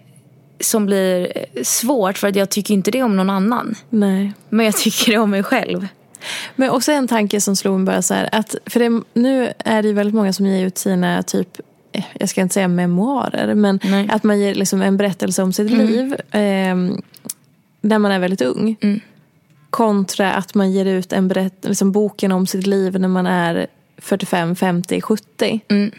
[0.61, 1.33] som blir
[1.63, 3.75] svårt för att jag tycker inte det om någon annan.
[3.91, 4.33] Nej.
[4.49, 5.87] Men jag tycker det om mig själv.
[6.57, 8.29] Men också en tanke som slog mig bara så här.
[8.33, 11.61] Att, för det, nu är det ju väldigt många som ger ut sina typ
[11.93, 13.93] eh, jag ska inte säga memoarer, men Nej.
[13.93, 14.11] Mm.
[14.11, 16.77] att man ger liksom en berättelse om sitt liv eh,
[17.81, 18.77] när man är väldigt ung.
[19.71, 23.67] Kontra att man ger ut en berätt, liksom boken om sitt liv när man är
[23.99, 25.61] 45, 50, 70.
[25.69, 25.91] Mm.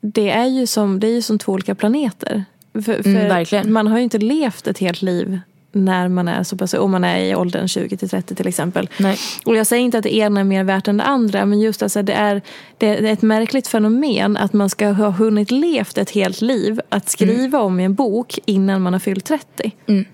[0.00, 2.44] Det är ju som, det är ju som två olika planeter.
[2.82, 3.72] För, för Mm, verkligen.
[3.72, 5.40] Man har ju inte levt ett helt liv
[5.76, 8.88] när man är så pass, om man är i åldern 20 till 30 till exempel.
[8.98, 9.18] Nej.
[9.44, 11.82] Och jag säger inte att det ena är mer värt än det andra, men just
[11.82, 12.42] alltså det är,
[12.78, 17.08] det är ett märkligt fenomen att man ska ha hunnit levt ett helt liv att
[17.08, 19.72] skriva om i en bok innan man har fyllt 30.
[19.86, 20.04] Mm.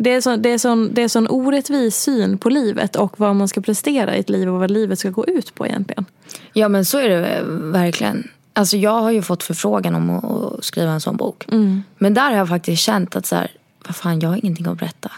[0.00, 3.36] Det är, så, det, är sån, det är sån orättvis syn på livet och vad
[3.36, 6.04] man ska prestera i ett liv och vad livet ska gå ut på egentligen.
[6.52, 8.28] Ja men så är det eh, verkligen.
[8.58, 11.44] Alltså jag har ju fått förfrågan om att, skriva en sån bok.
[11.48, 11.82] Mm.
[11.98, 13.50] Men där har jag faktiskt känt att så här,
[13.86, 15.10] vad fan jag har ingenting att berätta.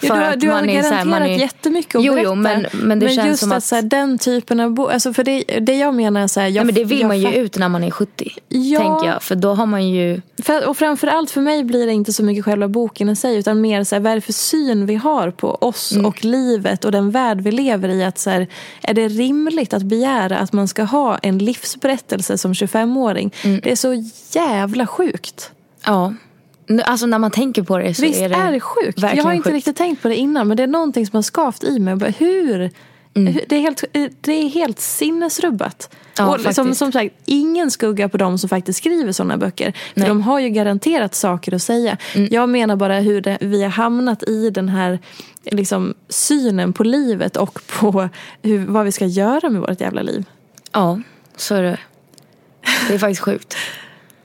[0.00, 2.28] Ja, du har, du har här, garanterat man är- jättemycket att jo, berätta.
[2.28, 3.64] Jo, men, men det känns just som att, att...
[3.64, 6.46] så här, den typen av bok, alltså för det, det jag menar är så här,
[6.46, 8.32] jag, nej, men det vill man ju ut när man är 70.
[8.48, 8.80] Ja.
[8.80, 9.22] Tänker jag.
[9.22, 10.20] För då har man ju...
[10.42, 13.60] För, och framförallt för mig blir det inte så mycket själva boken i sig utan
[13.60, 16.06] mer så här, vad är det för syn vi har på oss Mm.
[16.06, 18.04] och livet och den värld vi lever i.
[18.04, 18.46] Att så här,
[18.82, 23.34] är det rimligt att begära att man ska ha en livsberättelse som 25-åring?
[23.44, 23.60] Mm.
[23.62, 25.50] Det är så jävla sjukt.
[25.86, 26.14] Ja.
[26.80, 28.34] Alltså när man tänker på det så Visst är det...
[28.34, 28.98] är det sjukt?
[28.98, 29.54] Jag har inte sjukt.
[29.54, 31.96] riktigt tänkt på det innan men det är någonting som har skavt i mig.
[31.96, 32.70] Bara, hur?
[33.14, 33.38] Mm.
[33.48, 33.84] Det, är helt,
[34.20, 35.94] det är helt sinnesrubbat.
[36.18, 36.78] Ja, och faktiskt.
[36.78, 39.72] som sagt, ingen skugga på de som faktiskt skriver sådana böcker.
[39.72, 40.06] För Nej.
[40.06, 40.18] Mm.
[40.18, 41.96] de har ju garanterat saker att säga.
[42.30, 44.98] Jag menar bara hur det, vi har hamnat i den här
[45.44, 48.08] liksom, synen på livet och på
[48.42, 50.24] hur, vad vi ska göra med vårt jävla liv.
[50.72, 51.00] Ja,
[51.36, 51.78] så är det.
[52.88, 53.56] Det är faktiskt sjukt.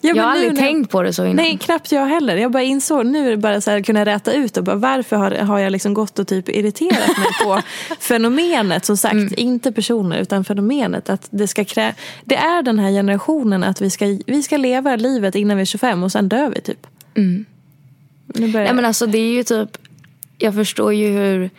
[0.08, 1.36] Ja, jag har nu aldrig när- tänkt på det så innan.
[1.36, 2.36] Nej, knappt jag heller.
[2.38, 5.16] Jag bara insåg, nu är det bara så här, kunna räta ut och bara, varför
[5.16, 7.62] har, har jag liksom gått och typ irriterat mig på
[8.00, 9.34] fenomenet, som sagt, Mm.
[9.38, 11.10] inte personer utan fenomenet.
[11.10, 11.96] Att det, ska krä...
[12.26, 15.66] det är den här generationen att vi ska, vi ska leva livet innan vi är
[15.66, 16.88] 25 och sen dör vi typ.
[17.14, 17.46] Nu
[18.26, 18.48] börjar...
[18.48, 18.64] Mm.
[18.64, 19.78] Nej, men alltså det är ju typ,
[20.38, 21.50] jag förstår ju hur,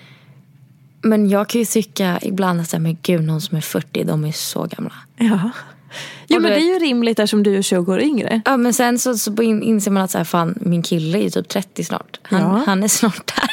[1.03, 4.33] men jag kan ju tycka ibland att men gud någon som är 40, de är
[4.33, 4.93] så gamla.
[5.17, 5.51] ja.
[6.27, 8.41] Jo men det är ju rimligt eftersom du är 20 år yngre.
[8.45, 11.23] Ja men sen så, så in- inser man att så här, fan, min kille är
[11.23, 12.21] ju typ 30 snart.
[12.23, 12.63] Han, Ja.
[12.67, 13.49] han är snart där.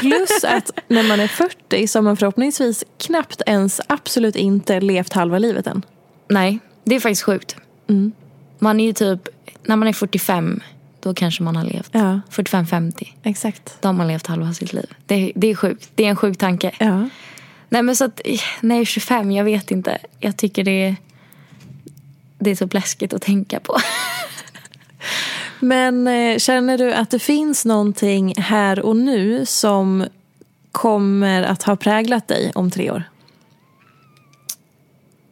[0.00, 5.12] Plus att när man är 40 så har man förhoppningsvis knappt ens, absolut inte levt
[5.12, 5.82] halva livet än.
[6.28, 7.56] Nej, det är faktiskt sjukt.
[7.88, 8.12] Mm.
[8.58, 9.28] Man är ju typ,
[9.62, 10.60] när man är 45,
[11.00, 11.88] då kanske man har levt.
[11.92, 12.20] Ja.
[12.30, 13.76] 45-50, Exakt.
[13.80, 14.86] då har man levt halva sitt liv.
[15.06, 16.70] Det, det är sjukt, det är en sjuk tanke.
[16.78, 17.08] Ja.
[17.68, 18.20] Nej men så att,
[18.60, 19.98] när jag är 25, jag vet inte.
[20.18, 20.96] Jag tycker det är,
[22.40, 23.76] det är så läskigt att tänka på.
[25.60, 30.06] Men eh, känner du att det finns någonting här och nu som
[30.72, 33.02] kommer att ha präglat dig om tre år?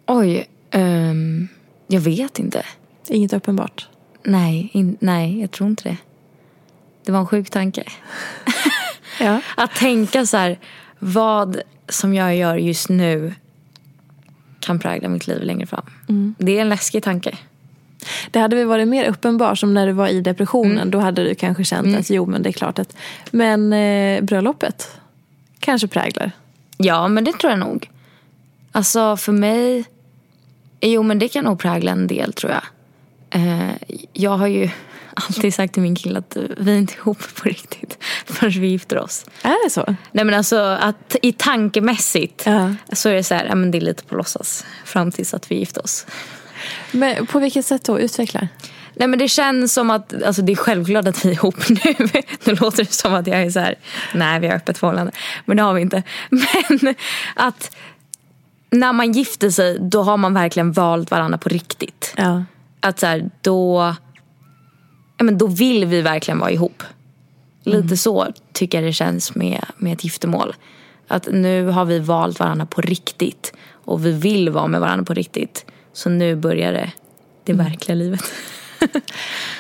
[0.06, 1.48] Oj, ehm,
[1.86, 2.64] jag vet inte.
[3.09, 3.88] Inget uppenbart.
[4.22, 5.96] Nej, in, nej, jag tror inte det.
[7.04, 7.84] Det var en sjuk tanke.
[9.20, 9.40] Ja.
[9.56, 10.59] Att tänka så här,
[10.98, 13.34] vad som jag gör just nu
[14.68, 15.84] kan prägla mitt liv längre fram.
[16.38, 17.38] Det är en läskig tanke.
[18.30, 20.90] Det hade väl varit mer uppenbart som när du var i depressionen.
[20.90, 22.96] Då hade du kanske känt att jo men det är klart att...
[23.30, 25.00] Men eh, bröllopet
[25.58, 26.32] kanske präglar.
[26.76, 27.90] Ja, men det tror jag nog.
[28.72, 29.84] Alltså för mig,
[30.80, 32.62] jo men det kan nog prägla en del tror jag.
[33.30, 33.70] Eh,
[34.12, 34.70] jag har ju
[35.28, 38.98] alltid sagt till min kille att vi är inte ihop på riktigt förrän vi gifter
[38.98, 39.24] oss.
[39.42, 39.96] Är det så?
[40.12, 42.74] Nej men alltså att i tankemässigt Ja.
[42.92, 45.50] så är det så här, ja, men det är lite på låtsas fram tills att
[45.50, 46.06] vi gifter oss.
[46.92, 48.00] Men på vilket sätt då?
[48.00, 48.48] Utveckla.
[48.94, 52.22] Nej men det känns som att, alltså det är självklart att vi är ihop nu.
[52.44, 53.74] Nu låter det som att jag är så här,
[54.14, 55.12] nej vi har öppet förhållande.
[55.44, 56.02] Men det har vi inte.
[56.28, 56.94] Men
[57.34, 57.76] att
[58.70, 62.14] när man gifter sig då har man verkligen valt varandra på riktigt.
[62.16, 62.44] Ja.
[62.80, 63.94] Att så här, då,
[65.18, 66.82] ja, men då vill vi verkligen vara ihop.
[67.64, 70.54] Lite så tycker jag det känns med, med ett giftermål.
[71.08, 73.52] Att nu har vi valt varandra på riktigt.
[73.72, 75.66] Och vi vill vara med varandra på riktigt.
[75.92, 76.92] Så nu börjar det,
[77.44, 78.20] det verkliga livet.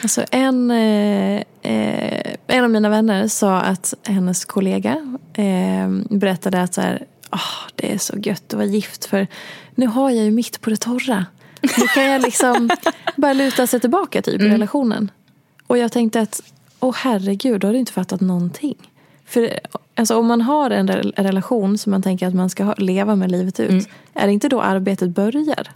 [0.02, 6.74] Alltså en, eh, eh, en av mina vänner sa att hennes kollega eh, berättade att
[6.74, 9.26] så här, "Åh, det är så gött att vara gift för
[9.74, 11.26] nu har jag ju mitt på det torra.
[11.62, 12.70] Nu kan jag liksom
[13.16, 15.10] bara luta sig tillbaka typ i relationen.
[15.68, 16.42] Och jag tänkte att,
[16.80, 18.76] åh herregud, då har du inte fattat någonting.
[19.26, 19.60] För
[19.94, 23.16] alltså, om man har en re- en relation som man tänker att man ska leva
[23.16, 25.68] med livet ut, är det inte då arbetet börjar?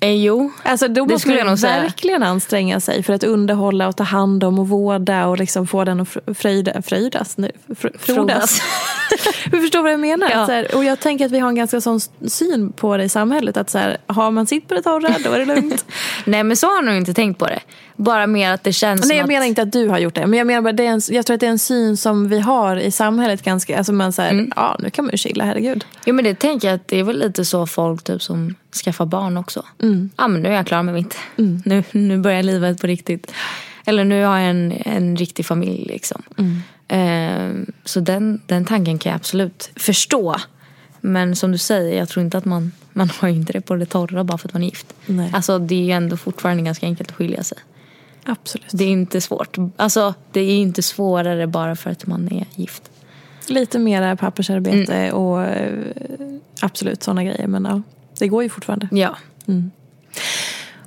[0.00, 4.04] Eh, jo, Alltså då måste skulle man verkligen anstränga sig för att underhålla och ta
[4.04, 7.36] hand om och vårda och liksom få den att fr- fröjda, fröjdas.
[7.38, 8.60] Nu, fr- frodas.
[9.50, 10.30] du förstår vad jag menar?
[10.30, 10.44] Ja.
[10.44, 13.56] Här, och jag tänker att vi har en ganska sån syn på det i samhället.
[13.56, 15.84] Att så här, har man sitt på det torra, då är det lugnt.
[16.24, 17.60] nej men så har jag nog inte tänkt på det.
[17.96, 19.28] Bara mer att det känns som Nej, jag att...
[19.28, 20.26] menar inte att du har gjort det.
[20.26, 22.28] Men jag menar bara, det är en, jag tror att det är en syn som
[22.28, 23.78] vi har i samhället ganska.
[23.78, 25.84] Alltså man säger, ja nu kan man ju chilla, herregud.
[26.04, 29.06] Jo men det tänker jag att det är väl lite så folk typ som skaffar
[29.06, 29.64] barn också.
[30.16, 31.16] Ja men nu är jag klar med mitt.
[31.64, 33.32] Nu, nu börjar livet på riktigt.
[33.84, 36.22] Eller nu har jag en, en riktig familj liksom.
[36.88, 37.50] Eh,
[37.84, 40.36] så den, den tanken kan jag absolut förstå.
[41.00, 43.86] Men som du säger, jag tror inte att man, man har inte det på det
[43.86, 44.94] torra bara för att man är gift.
[45.06, 45.30] Nej.
[45.34, 47.58] Alltså det är ju ändå fortfarande ganska enkelt att skilja sig.
[48.24, 48.70] Absolut.
[48.72, 49.56] Det är inte svårt.
[49.76, 52.90] Alltså det är inte svårare bara för att man är gift.
[53.48, 55.78] Lite mera pappersarbete och eh,
[56.60, 57.46] absolut sådana grejer.
[57.46, 57.82] Men ja,
[58.18, 58.88] det går ju fortfarande.
[58.90, 59.16] Ja.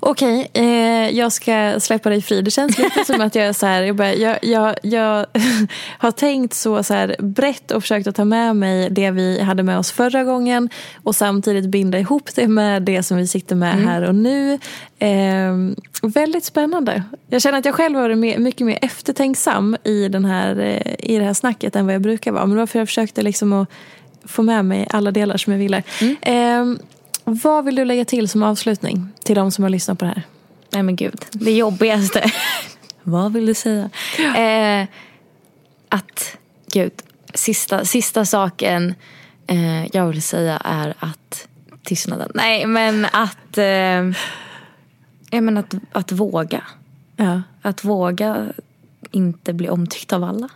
[0.01, 2.41] Okej, eh, jag ska släppa dig fri.
[2.41, 5.25] Det känns lite som att jag är så här, jag, bara, jag, jag, jag
[5.97, 9.63] har tänkt så, så här brett och försökt att ta med mig det vi hade
[9.63, 10.69] med oss förra gången
[11.03, 14.59] och samtidigt binda ihop det med det som vi sitter med här och nu.
[14.99, 15.55] Eh,
[16.01, 17.03] väldigt spännande.
[17.27, 21.11] Jag känner att jag själv har varit mer, mycket mer eftertänksam i, den här, eh,
[21.11, 22.45] i det här snacket än vad jag brukar vara.
[22.45, 23.69] Men det var för jag försökte liksom att
[24.25, 25.84] få med mig alla delar som jag ville.
[26.21, 26.65] Eh,
[27.36, 30.23] vad vill du lägga till som avslutning till de som har lyssnat på det här?
[30.69, 32.32] Nej men gud, det jobbigaste.
[33.03, 33.89] Vad vill du säga?
[34.36, 34.88] Eh,
[35.89, 36.38] att,
[36.73, 36.91] gud,
[37.34, 38.95] sista, sista saken
[39.47, 41.47] eh, jag vill säga är att
[41.84, 42.32] tystnaden.
[42.34, 43.65] Nej men att, eh,
[45.30, 46.63] ja, men att, att våga.
[47.15, 47.41] Ja.
[47.61, 48.45] Att våga
[49.11, 50.49] inte bli omtyckt av alla.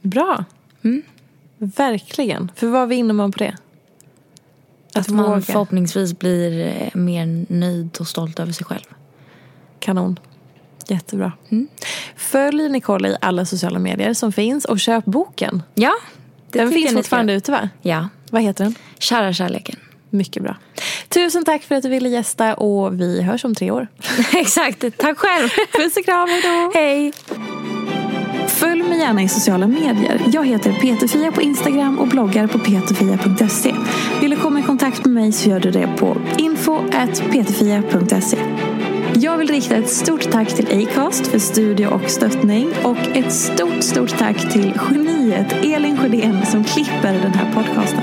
[0.00, 0.44] Bra.
[1.58, 2.52] Verkligen.
[2.54, 3.56] För vad vinner man på det?
[5.00, 8.84] Att man förhoppningsvis blir eh, mer nöjd och stolt över sig själv.
[9.80, 10.18] Kanon.
[10.88, 11.32] Jättebra.
[12.16, 15.62] Följ Nicole i alla sociala medier som finns och köp boken.
[15.74, 15.92] Ja,
[16.50, 17.68] det den finns fortfarande ute va?
[17.82, 18.74] Ja, Vad heter den?
[18.98, 19.76] kära kärleken.
[20.10, 20.56] Mycket bra.
[21.08, 23.88] Tusen tack för att du ville gästa och vi hörs om tre år.
[24.34, 25.48] Exakt, tack själv.
[25.72, 26.70] Puss och kram, hejdå!
[26.74, 27.12] Hej.
[28.60, 30.22] Följ mig gärna i sociala medier.
[30.32, 33.74] Jag heter Peterfia på Instagram och bloggar på peterfia.se.
[34.20, 38.38] Vill du komma i kontakt med mig så gör du det på info.peterfia.se.
[39.14, 43.82] Jag vill rikta ett stort tack till Acast för studie och stöttning och ett stort,
[43.82, 48.02] stort tack till geniet Elin Sjödén som klipper den här podcasten.